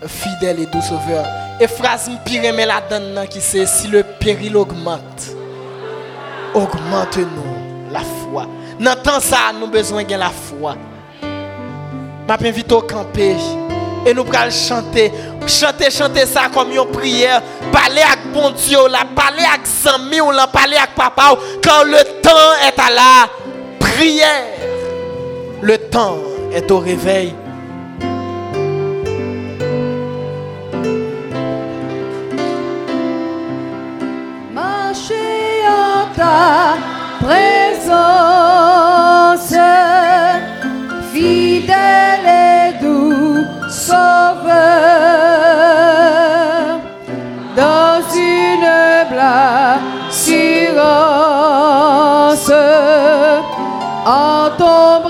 fidèle 0.08 0.62
et 0.62 0.66
doux 0.68 0.82
sauveur. 0.82 1.26
Et 1.60 1.68
phrase 1.68 2.10
mais 2.56 2.66
la 2.66 2.80
donne 2.80 3.28
qui 3.30 3.42
c'est 3.42 3.66
si 3.66 3.90
le 3.90 4.04
péril 4.04 4.56
augmente, 4.56 5.36
augmente-nous 6.54 7.92
la 7.92 8.00
foi. 8.00 8.46
Dans 8.80 8.96
temps 9.04 9.20
ça, 9.20 9.52
nous 9.60 9.68
besoin 9.68 10.06
de 10.06 10.16
la 10.16 10.30
foi. 10.30 10.78
Je 11.22 12.44
m'invite 12.44 12.72
au 12.72 12.82
camper 12.84 13.36
et 14.06 14.14
nous 14.14 14.26
allons 14.34 14.52
chanter. 14.52 15.12
Chanter, 15.48 15.90
chanter 15.90 16.26
ça 16.26 16.50
comme 16.54 16.72
une 16.72 16.86
prière. 16.86 17.42
Parler 17.72 18.02
avec 18.02 18.32
bon 18.34 18.52
Dieu, 18.52 18.88
là, 18.90 19.00
parler 19.16 19.44
avec 19.44 19.66
Zami 19.66 20.22
ou 20.22 20.32
parler 20.52 20.78
avec 20.78 20.96
papa. 20.96 21.38
Quand 21.64 21.84
le 21.84 22.22
temps 22.22 22.54
est 22.68 22.80
à 22.80 22.90
la 22.92 23.30
prière, 23.80 24.46
le 25.62 25.78
temps 25.78 26.18
est 26.54 26.70
au 26.72 26.80
réveil. 26.80 27.34
ta 36.16 36.78
présence, 37.22 37.96
fidèle 41.14 42.19
en 54.10 55.09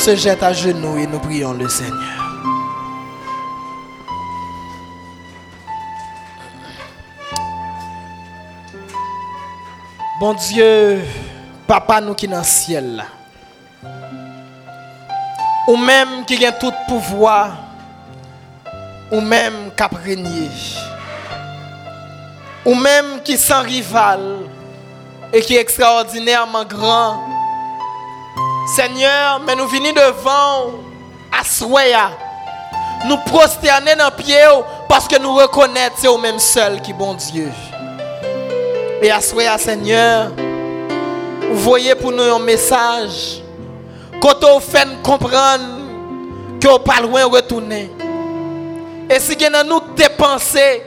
se 0.00 0.16
jette 0.16 0.42
à 0.42 0.54
genoux 0.54 0.96
et 0.96 1.06
nous 1.06 1.18
prions 1.18 1.52
le 1.52 1.68
Seigneur. 1.68 2.00
Bon 10.18 10.32
Dieu, 10.32 11.02
papa 11.66 12.00
nous 12.00 12.14
qui 12.14 12.26
dans 12.26 12.38
le 12.38 12.44
ciel. 12.44 13.04
Ou 15.68 15.76
même 15.76 16.24
qui 16.26 16.46
a 16.46 16.52
tout 16.52 16.72
pouvoir, 16.88 17.58
ou 19.12 19.20
même 19.20 19.70
qui 19.76 19.82
a 19.82 19.90
régné. 20.02 20.48
Ou 22.64 22.74
même 22.74 23.20
qui 23.22 23.36
sans 23.36 23.62
rival 23.62 24.20
et 25.30 25.42
qui 25.42 25.56
est 25.56 25.60
extraordinairement 25.60 26.64
grand. 26.64 27.39
Seigneur, 28.66 29.40
mais 29.44 29.56
nous 29.56 29.66
venons 29.66 29.92
devant 29.92 30.72
à. 31.32 32.10
Nous 33.06 33.16
prosterner 33.18 33.96
dans 33.96 34.10
pied 34.10 34.36
parce 34.88 35.08
que 35.08 35.18
nous 35.18 35.34
reconnaissons 35.34 35.94
c'est 35.96 36.08
au 36.08 36.18
même 36.18 36.38
seul 36.38 36.82
qui 36.82 36.92
bon 36.92 37.14
Dieu. 37.14 37.50
Et 39.02 39.10
à 39.10 39.56
Seigneur, 39.56 40.30
vous 41.50 41.60
voyez 41.60 41.94
pour 41.94 42.12
nous 42.12 42.22
un 42.22 42.38
message. 42.38 43.42
Quand 44.20 44.44
on 44.44 44.60
fait 44.60 44.86
comprendre 45.02 45.80
que 46.60 46.68
vous 46.68 46.78
pas 46.78 47.00
loin 47.00 47.24
retourner. 47.24 47.90
Et 49.08 49.18
si 49.18 49.34
nous 49.36 49.64
nous 49.66 49.80
pensé 50.16 50.82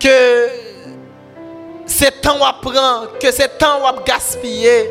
que 0.00 0.48
c'est 1.84 2.22
temps 2.22 2.42
à 2.42 2.54
prendre, 2.54 3.18
que 3.20 3.30
c'est 3.30 3.58
temps 3.58 3.84
à 3.84 3.94
gaspiller. 4.04 4.90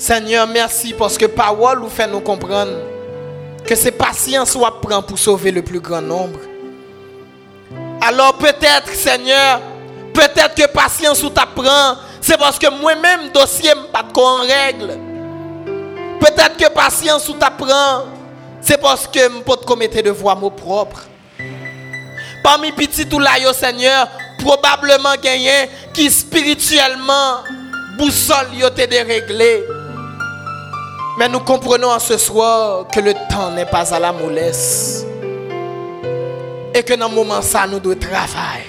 Seigneur, 0.00 0.46
merci 0.46 0.94
parce 0.94 1.18
que 1.18 1.26
parole 1.26 1.80
nous 1.80 1.90
fait 1.90 2.06
nous 2.06 2.20
comprendre 2.20 2.72
que 3.66 3.74
c'est 3.74 3.90
patience 3.90 4.54
qu'on 4.54 4.70
prend 4.80 5.02
pour 5.02 5.18
sauver 5.18 5.50
le 5.52 5.60
plus 5.60 5.78
grand 5.78 6.00
nombre. 6.00 6.38
Alors 8.00 8.32
peut-être, 8.38 8.88
Seigneur, 8.94 9.60
peut-être 10.14 10.54
que 10.54 10.66
patience 10.72 11.22
ou 11.22 11.28
t'apprend, 11.28 11.98
c'est 12.18 12.38
parce 12.38 12.58
que 12.58 12.70
moi-même, 12.80 13.28
dossier 13.28 13.72
pas 13.92 14.06
en 14.18 14.38
règle. 14.38 14.96
Peut-être 16.18 16.56
que 16.56 16.72
patience 16.72 17.28
ou 17.28 17.34
t'apprend, 17.34 18.04
c'est 18.62 18.80
parce 18.80 19.06
que 19.06 19.20
je 19.20 19.42
peux 19.42 19.56
commettre 19.66 20.02
de 20.02 20.10
voix 20.10 20.34
mot 20.34 20.48
propre. 20.48 21.02
Parmi 22.42 22.72
petits 22.72 23.06
tout 23.06 23.20
là, 23.20 23.32
Seigneur, 23.52 24.08
probablement 24.38 25.12
qui 25.92 26.10
spirituellement 26.10 27.44
boussole 27.98 28.54
yo 28.54 28.68
été 28.68 28.86
déréglé. 28.86 29.62
Mais 31.18 31.28
nous 31.28 31.40
comprenons 31.40 31.98
ce 31.98 32.16
soir 32.16 32.86
que 32.88 33.00
le 33.00 33.14
temps 33.28 33.50
n'est 33.50 33.66
pas 33.66 33.92
à 33.94 33.98
la 33.98 34.12
mollesse. 34.12 35.04
Et 36.74 36.82
que 36.82 36.94
dans 36.94 37.08
ce 37.08 37.14
moment 37.14 37.42
ça, 37.42 37.66
nous 37.66 37.80
devons 37.80 37.98
travailler. 37.98 38.66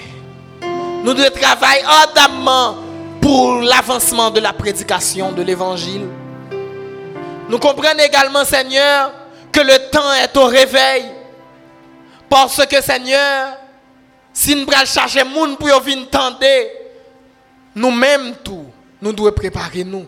Nous 1.04 1.14
devons 1.14 1.30
travailler 1.40 1.82
ardemment 1.84 2.76
pour 3.20 3.60
l'avancement 3.60 4.30
de 4.30 4.40
la 4.40 4.52
prédication 4.52 5.32
de 5.32 5.42
l'évangile. 5.42 6.06
Nous 7.48 7.58
comprenons 7.58 8.02
également, 8.04 8.44
Seigneur, 8.44 9.12
que 9.52 9.60
le 9.60 9.90
temps 9.90 10.12
est 10.14 10.36
au 10.36 10.46
réveil. 10.46 11.04
Parce 12.28 12.64
que, 12.66 12.82
Seigneur, 12.82 13.56
si 14.32 14.54
nous 14.56 14.66
allons 14.74 14.86
chercher 14.86 15.20
gens 15.20 15.54
pour 15.56 15.80
venir 15.80 16.08
tendre, 16.10 16.38
nous-mêmes 17.74 18.34
tout, 18.42 18.66
nous 19.00 19.12
devons 19.12 19.32
préparer 19.32 19.84
nous. 19.84 20.06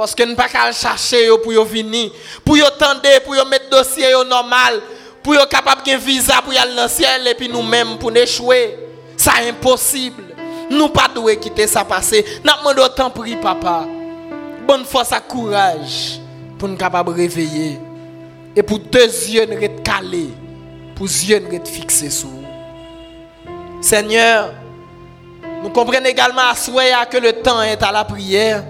Parce 0.00 0.14
que 0.14 0.22
nous 0.22 0.30
ne 0.30 0.34
pouvons 0.34 0.48
pas 0.48 0.72
chercher 0.72 1.28
pour 1.44 1.64
venir, 1.66 2.10
pour 2.42 2.56
tendre, 2.78 3.02
pour 3.22 3.34
mettre 3.46 3.66
le 3.70 3.76
dossier 3.76 4.06
normal, 4.26 4.80
pour 5.22 5.34
être 5.34 5.46
capable 5.50 5.82
de 5.82 5.94
visa 5.94 6.40
pour 6.40 6.58
aller 6.58 6.74
dans 6.74 6.84
le 6.84 6.88
ciel 6.88 7.28
et 7.28 7.34
puis 7.34 7.50
nous-mêmes 7.50 7.98
pour 7.98 8.10
échouer. 8.16 8.78
C'est 9.14 9.46
impossible. 9.46 10.22
Nous 10.70 10.84
ne 10.84 10.88
pas 10.88 11.10
quitter 11.38 11.66
ça 11.66 11.84
passer. 11.84 12.24
Nous 12.42 12.50
demandons 12.50 12.82
autant 12.82 13.10
pour 13.10 13.26
papa. 13.42 13.84
Bonne 14.66 14.86
force 14.86 15.12
et 15.12 15.16
courage 15.28 16.18
pour 16.58 16.66
nous 16.66 16.78
capables 16.78 17.10
réveiller. 17.12 17.78
Et 18.56 18.62
pour 18.62 18.78
deux 18.78 19.00
yeux 19.04 19.44
nous 19.44 19.62
être 19.62 19.82
calés, 19.82 20.30
pour 20.96 21.08
yeux 21.08 21.40
nous 21.40 21.54
être 21.54 21.68
fixés 21.68 22.08
sur 22.08 22.30
Seigneur, 23.82 24.54
nous 25.62 25.68
comprenons 25.68 26.06
également 26.06 26.40
à 26.40 27.04
que 27.04 27.18
le 27.18 27.34
temps 27.34 27.60
est 27.60 27.82
à 27.82 27.92
la 27.92 28.04
prière. 28.04 28.64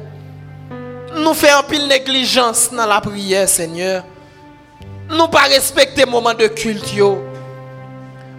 Nous 1.20 1.34
faisons 1.34 1.58
un 1.58 1.62
pile 1.62 1.86
négligence 1.86 2.70
dans 2.72 2.86
la 2.86 3.00
prière, 3.00 3.46
Seigneur. 3.48 4.04
Nous 5.10 5.28
pas 5.28 5.42
respecter 5.42 6.04
le 6.04 6.10
moment 6.10 6.32
de 6.32 6.46
culte. 6.46 6.94
Yo. 6.94 7.18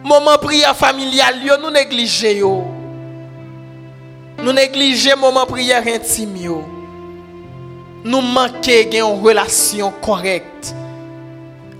Moment 0.03 0.37
prière 0.39 0.75
familial, 0.75 1.35
nous 1.61 1.69
négligeons. 1.69 2.65
Nous 4.39 4.51
négligeons 4.51 5.11
le 5.15 5.21
moment 5.21 5.45
prière 5.45 5.83
intime. 5.85 6.63
Nous 8.03 8.21
manquons 8.21 8.91
une 8.91 9.21
relation 9.23 9.91
correcte 10.01 10.73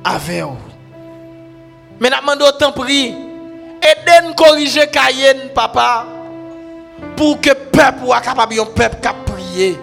avec 0.04 0.44
vous. 0.44 0.56
Mais 2.00 2.10
nous 2.10 2.18
demandons 2.22 2.46
autant 2.46 2.72
prier. 2.72 3.16
Aidez-nous 3.82 4.36
corriger 4.36 4.86
Cayenne, 4.88 5.50
papa, 5.56 6.06
pour 7.16 7.42
que 7.42 7.50
le 7.50 7.56
peuple 7.56 8.06
soit 8.06 8.22
capable 8.22 8.54
de 8.56 8.62
peuple 8.62 8.98
qui 9.02 9.32
prier. 9.32 9.80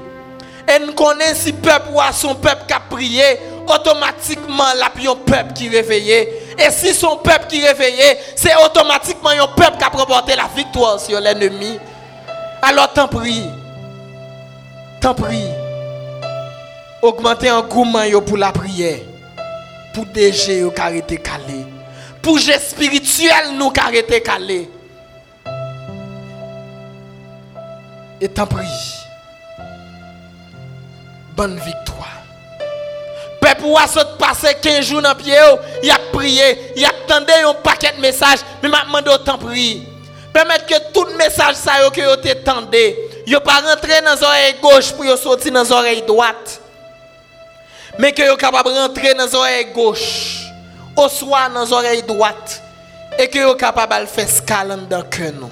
Et 0.69 0.79
nous 0.85 0.93
connaissons 0.93 1.41
si 1.41 1.53
le 1.53 1.59
peuple 1.59 1.89
ou 1.93 2.01
son 2.12 2.35
peuple 2.35 2.64
qui 2.66 2.75
a 2.75 2.81
prié, 2.81 3.23
automatiquement, 3.66 4.64
la 4.77 4.87
un 4.87 5.16
peuple 5.16 5.53
qui 5.55 5.69
réveillé. 5.69 6.29
Et 6.59 6.71
si 6.71 6.93
son 6.93 7.16
peuple 7.16 7.47
qui 7.49 7.64
réveillé, 7.66 8.19
c'est 8.37 8.55
automatiquement 8.57 9.31
un 9.31 9.47
peuple 9.47 9.79
qui 9.79 9.85
a 9.85 9.89
remporté 9.89 10.37
la 10.37 10.49
victoire 10.55 11.01
sur 11.01 11.21
l'ennemi. 11.21 11.79
Alors, 12.61 12.93
t'en 12.93 13.09
prie. 13.09 13.45
T'en 15.01 15.14
prie. 15.14 15.49
Augmentez 17.01 17.49
un 17.49 17.62
gourmand 17.62 18.03
pour 18.27 18.37
la 18.37 18.53
prière. 18.53 18.99
Pour 19.95 20.05
déjà, 20.07 20.66
au 20.66 20.71
carité 20.71 21.16
calé 21.16 21.64
pour 22.29 22.39
spirituel 22.39 23.57
nous 23.57 23.73
arrêter 23.79 24.21
calé. 24.21 24.69
Et 28.21 28.29
t'en 28.29 28.47
prie. 28.47 28.66
Bonne 31.39 31.55
victoire. 31.55 32.09
Peuple 33.41 33.66
a 33.80 33.86
se 33.86 34.01
passer 34.18 34.57
15 34.61 34.84
jours 34.84 35.03
dans 35.03 35.14
pied, 35.14 35.36
il 35.84 35.89
a 35.89 35.97
prié, 36.12 36.72
il 36.74 36.84
a 36.84 36.89
attendu 36.89 37.30
un 37.47 37.55
paquet 37.55 37.93
de 37.97 38.01
messages, 38.01 38.41
mais 38.61 38.68
m'a 38.68 38.82
demandé 38.84 39.09
autant 39.09 39.39
prier. 39.39 39.86
Que 40.34 40.93
tout 40.93 41.07
message 41.16 41.55
ça 41.55 41.74
que 41.95 42.01
vous 42.01 42.34
t'entendez, 42.45 42.99
yo 43.24 43.39
pas 43.39 43.61
rentrer 43.61 44.01
dans 44.05 44.20
l'oreille 44.20 44.57
gauche 44.61 44.91
pour 44.91 45.16
sortir 45.16 45.53
dans 45.53 45.62
l'oreille 45.62 46.03
droite. 46.03 46.61
Mais 48.01 48.11
que 48.11 48.28
vous 48.28 48.36
capable 48.36 48.70
rentrer 48.70 49.14
dans 49.14 49.30
l'oreille 49.32 49.72
gauche 49.72 50.41
au 50.97 51.09
soir 51.09 51.51
dans 51.55 51.64
les 51.64 51.72
oreilles 51.72 52.03
droites 52.03 52.61
et 53.16 53.28
que 53.28 53.39
vous 53.47 53.55
capable 53.55 54.07
de 54.07 54.07
faire 54.07 54.24
escale 54.24 54.76
dans 54.91 55.05
nous. 55.41 55.51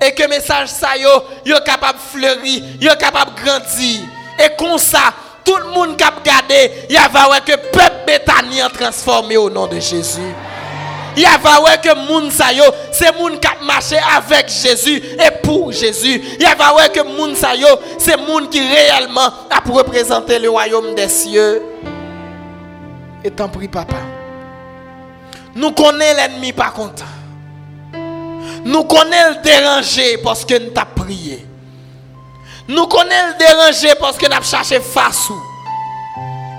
Et 0.00 0.12
que 0.14 0.26
message 0.28 0.70
ça 0.70 0.96
yo, 0.96 1.10
yo 1.44 1.58
capable 1.62 1.98
fleurir, 2.10 2.62
yo 2.80 2.90
capable 2.98 3.32
grandir. 3.34 4.00
Et 4.38 4.48
comme 4.58 4.78
ça, 4.78 5.12
tout 5.44 5.56
le 5.56 5.70
monde 5.70 5.96
qui 5.96 6.04
a 6.04 6.10
regardé, 6.10 6.70
il 6.88 6.94
y 6.94 6.98
a 6.98 7.08
que 7.40 7.52
le 7.52 7.56
peuple 7.70 8.12
a 8.62 8.68
transformé 8.70 9.36
au 9.36 9.50
nom 9.50 9.66
de 9.66 9.78
Jésus. 9.80 10.20
Il 11.14 11.22
y 11.22 11.26
a 11.26 11.36
que 11.76 11.94
moun 11.94 12.30
sa 12.30 12.52
yo, 12.52 12.64
c'est 12.90 13.14
moun 13.18 13.38
qui 13.38 13.46
a 13.46 13.62
marché 13.62 13.98
avec 14.16 14.48
Jésus 14.48 14.96
et 14.96 15.30
pour 15.42 15.70
Jésus. 15.70 16.22
Il 16.38 16.42
y 16.42 16.46
a 16.46 16.54
que 16.88 17.02
moun 17.02 17.34
sa 17.34 17.54
yo, 17.54 17.66
c'est 17.98 18.16
moun 18.16 18.48
qui 18.48 18.60
réellement 18.60 19.28
a 19.50 19.60
pour 19.60 19.76
représenter 19.76 20.38
le 20.38 20.48
royaume 20.48 20.94
des 20.94 21.08
cieux. 21.08 21.62
Et 23.24 23.30
t'en 23.30 23.48
prie 23.48 23.68
papa. 23.68 23.96
Nous 25.54 25.72
connaissons 25.72 26.16
l'ennemi 26.16 26.52
pas 26.52 26.70
content. 26.70 27.04
Nous 28.64 28.84
connaissons 28.84 29.36
le 29.36 29.42
déranger 29.42 30.18
parce 30.18 30.44
que 30.44 30.54
nous 30.54 30.72
avons 30.74 31.04
prié. 31.04 31.46
Nous 32.72 32.86
connaissons 32.86 33.26
le 33.28 33.38
déranger 33.38 33.94
parce 34.00 34.16
que 34.16 34.26
nous 34.26 34.42
cherché 34.42 34.80
face. 34.80 35.28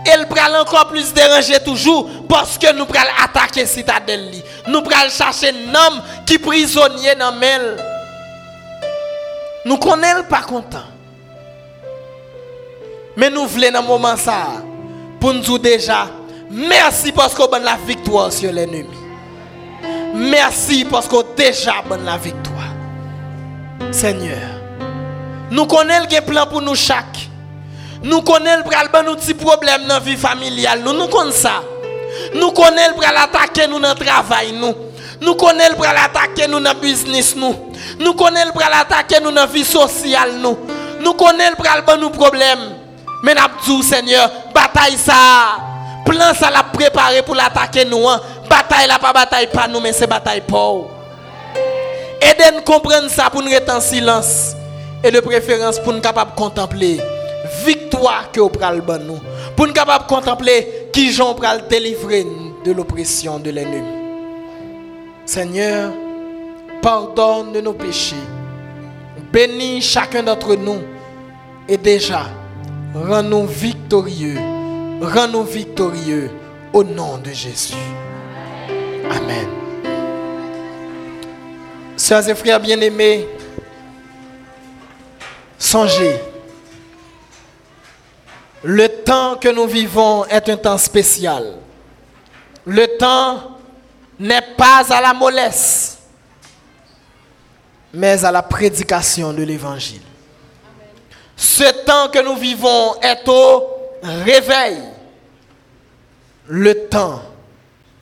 Et 0.05 0.09
il 0.19 0.27
pral 0.27 0.55
encore 0.57 0.87
plus 0.87 1.11
déranger 1.13 1.59
toujours 1.59 2.07
parce 2.29 2.57
que 2.57 2.71
nous 2.73 2.85
pral 2.85 3.07
attaquer 3.23 3.65
citadelle. 3.65 4.29
Nous 4.67 4.81
pral 4.81 5.09
chercher 5.09 5.49
un 5.49 5.73
homme 5.73 6.01
qui 6.25 6.37
prisonnier 6.37 7.15
dans 7.15 7.31
mel. 7.31 7.77
Nous 9.65 9.77
connaissons 9.77 10.23
pas 10.29 10.41
content. 10.41 10.83
Mais 13.15 13.29
nous 13.29 13.47
voulons 13.47 13.71
dans 13.71 13.83
moment 13.83 14.15
ça 14.17 14.47
pour 15.19 15.33
nous 15.33 15.41
dire 15.41 15.59
déjà 15.59 16.07
Merci 16.51 17.11
parce 17.11 17.33
qu'on 17.33 17.45
a 17.47 17.59
la 17.59 17.77
victoire 17.87 18.31
sur 18.31 18.51
l'ennemi. 18.51 18.85
Merci 20.13 20.85
parce 20.85 21.07
qu'on 21.07 21.23
déjà 21.35 21.73
la 22.03 22.17
victoire. 22.17 22.53
Seigneur, 23.91 24.62
nous 25.53 25.67
connaissons 25.67 26.07
le 26.11 26.21
plan 26.21 26.47
pour 26.47 26.61
nous 26.63 26.73
chaque. 26.73 27.29
Nous 28.01 28.23
connaissons 28.23 28.63
le 28.65 29.15
petits 29.15 29.35
problèmes 29.35 29.83
dans 29.83 29.93
la 29.93 29.99
vie 29.99 30.17
familiale. 30.17 30.81
Nous 30.83 30.93
nous 30.93 31.07
connaissons 31.07 31.37
ça. 31.43 31.61
Nous 32.33 32.49
connaissons 32.51 32.95
le 32.99 33.05
attaquer 33.05 33.67
nous 33.67 33.79
dans 33.79 33.89
le 33.89 33.95
travail 33.95 34.51
nous. 34.53 34.73
Nous 35.21 35.35
connaissons 35.35 35.75
le 35.79 35.85
attaquer 35.87 36.47
nous 36.47 36.59
dans 36.59 36.73
le 36.73 36.79
business 36.79 37.35
nous. 37.35 37.55
Nous 37.99 38.15
connaissons 38.15 38.49
le 38.55 38.63
attaquer 38.81 39.19
nous 39.21 39.29
dans 39.29 39.41
la 39.41 39.45
vie 39.45 39.63
sociale 39.63 40.31
nous. 40.39 40.57
Nous 41.01 41.13
connaissons 41.13 41.53
le 41.59 42.09
problèmes. 42.09 42.73
Mais 43.21 43.35
nous 43.67 43.83
Seigneur, 43.83 44.31
bataille 44.55 44.97
ça. 44.97 45.59
Plan 46.03 46.33
ça 46.33 46.49
l'a 46.49 46.63
préparé 46.63 47.21
pour 47.21 47.35
l'attaquer 47.35 47.85
nous. 47.85 48.09
hein. 48.09 48.19
Bataille 48.49 48.87
là 48.87 48.97
pas 48.97 49.13
bataille 49.13 49.47
pas 49.51 49.67
nous 49.67 49.79
mais 49.79 49.93
c'est 49.93 50.07
bataille 50.07 50.41
pour. 50.41 50.89
Aidez-nous 52.19 52.61
comprendre 52.63 53.07
ça 53.11 53.29
pour 53.29 53.43
nous 53.43 53.51
être 53.51 53.71
en 53.71 53.79
silence. 53.79 54.55
Et 55.03 55.11
de 55.11 55.19
préférence 55.19 55.79
pour 55.79 55.93
nous 55.93 56.01
capables 56.01 56.31
de 56.31 56.35
contempler 56.37 56.99
victoire 57.65 58.31
que 58.31 58.47
pral 58.47 58.81
ban 58.81 58.99
nous. 58.99 59.19
Pour 59.55 59.67
nous 59.67 59.73
capables 59.73 60.05
de 60.05 60.09
contempler 60.09 60.89
qui 60.93 61.11
Jean 61.11 61.33
pral 61.33 61.67
délivrer 61.67 62.25
de 62.63 62.71
l'oppression 62.71 63.39
de 63.39 63.49
l'ennemi. 63.51 63.83
Seigneur, 65.25 65.91
pardonne 66.81 67.59
nos 67.59 67.73
péchés. 67.73 68.15
Bénis 69.31 69.81
chacun 69.81 70.23
d'entre 70.23 70.55
nous. 70.55 70.81
Et 71.67 71.77
déjà, 71.77 72.27
rends-nous 72.93 73.45
victorieux. 73.47 74.37
Rends-nous 75.01 75.43
victorieux 75.43 76.29
au 76.71 76.83
nom 76.83 77.17
de 77.17 77.31
Jésus. 77.31 77.73
Amen. 79.09 79.47
Sœurs 81.95 82.27
et 82.29 82.35
frères 82.35 82.59
bien-aimés, 82.59 83.27
songez. 85.63 86.19
Le 88.63 88.87
temps 89.03 89.35
que 89.35 89.49
nous 89.49 89.67
vivons 89.67 90.25
est 90.25 90.47
un 90.49 90.57
temps 90.57 90.77
spécial. 90.77 91.53
Le 92.65 92.97
temps 92.97 93.57
n'est 94.19 94.53
pas 94.57 94.83
à 94.89 95.01
la 95.01 95.13
mollesse, 95.13 95.97
mais 97.93 98.23
à 98.23 98.31
la 98.31 98.41
prédication 98.41 99.33
de 99.33 99.43
l'évangile. 99.43 100.01
Ce 101.35 101.85
temps 101.85 102.09
que 102.09 102.23
nous 102.23 102.35
vivons 102.35 102.95
est 103.01 103.27
au 103.27 103.67
réveil. 104.01 104.77
Le 106.47 106.87
temps 106.87 107.21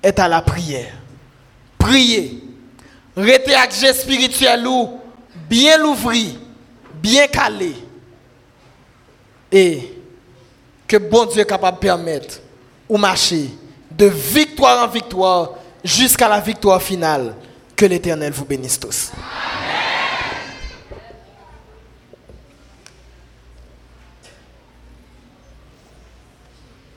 est 0.03 0.19
à 0.19 0.27
la 0.27 0.41
prière. 0.41 0.93
Priez. 1.77 2.43
Restez 3.15 3.55
avec 3.55 3.73
spirituel 3.73 4.65
ou 4.67 4.99
bien 5.49 5.77
l'ouvrir, 5.77 6.35
bien 7.01 7.27
calé. 7.27 7.75
Et 9.51 9.93
que 10.87 10.97
bon 10.97 11.25
Dieu 11.25 11.41
est 11.41 11.45
capable 11.45 11.77
de 11.77 11.81
permettre 11.81 12.39
ou 12.87 12.97
marcher 12.97 13.49
de 13.89 14.05
victoire 14.05 14.85
en 14.85 14.87
victoire 14.87 15.51
jusqu'à 15.83 16.29
la 16.29 16.39
victoire 16.39 16.81
finale. 16.81 17.35
Que 17.75 17.85
l'Éternel 17.87 18.31
vous 18.31 18.45
bénisse 18.45 18.79
tous. 18.79 19.11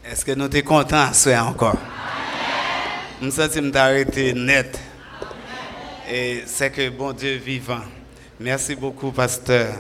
Est-ce 0.07 0.25
que 0.25 0.33
nous 0.33 0.51
sommes 0.53 0.63
contents 0.63 1.13
ce 1.15 1.31
encore? 1.31 1.79
Nous 3.21 3.31
sentons 3.31 3.71
arrêté 3.75 4.35
net. 4.35 4.79
Et 6.11 6.43
c'est 6.47 6.71
que 6.71 6.91
bon 6.91 7.13
Dieu 7.13 7.37
vivant. 7.37 7.81
Merci 8.39 8.75
beaucoup, 8.75 9.11
pasteur. 9.11 9.75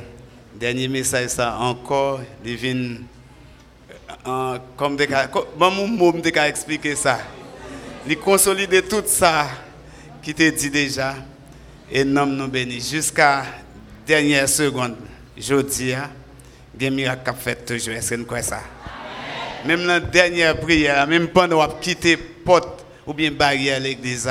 Dernier 0.54 0.86
message, 0.86 1.30
ça 1.30 1.58
encore, 1.58 2.20
divine. 2.42 3.04
euh, 4.26 4.58
comme 4.76 4.96
bon, 5.56 5.70
mon 5.72 5.88
mot 5.88 6.12
me 6.12 6.30
cas 6.30 6.46
expliquer 6.46 6.94
ça. 6.94 7.18
Il 8.06 8.16
consolider 8.18 8.82
tout 8.82 9.02
ça 9.04 9.48
qui 10.22 10.32
te 10.32 10.48
dit 10.50 10.70
déjà. 10.70 11.16
Et 11.90 12.04
nom 12.04 12.24
nous 12.24 12.48
bénit 12.48 12.80
jusqu'à 12.80 13.44
dernière 14.06 14.48
seconde. 14.48 14.96
Jeudi, 15.36 15.92
il 16.74 16.82
y 16.82 16.86
a 16.86 16.88
un 16.88 16.90
miracle 16.90 17.32
qui 17.32 17.40
fait 17.40 17.64
toujours. 17.64 17.94
Est-ce 17.94 18.10
que 18.10 18.14
nous 18.14 18.24
croyons 18.24 18.44
ça? 18.44 18.60
Même 19.64 19.86
la 19.86 19.98
dernière 19.98 20.58
prière, 20.60 21.06
même 21.06 21.28
pendant 21.28 21.66
qu'on 21.66 21.74
quitter 21.80 22.16
porte 22.16 22.84
ou 23.06 23.12
bien 23.12 23.32
barrière 23.32 23.80
l'église, 23.80 24.30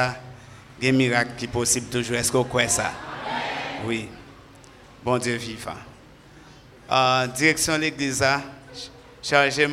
il 0.80 0.86
y 0.86 0.90
a 0.90 0.94
un 0.94 0.98
miracle 0.98 1.32
qui 1.38 1.46
est 1.46 1.50
possible 1.50 1.88
toujours. 1.88 2.16
Est-ce 2.16 2.32
que 2.32 2.38
vous 2.38 2.44
croyez 2.46 2.70
ça? 2.70 2.92
Oui. 3.86 4.08
Bon 5.04 5.18
Dieu 5.18 5.36
vivant. 5.36 5.72
En 6.96 7.26
direction 7.26 7.74
de 7.74 7.80
l'église, 7.80 8.24
chargez 9.24 9.66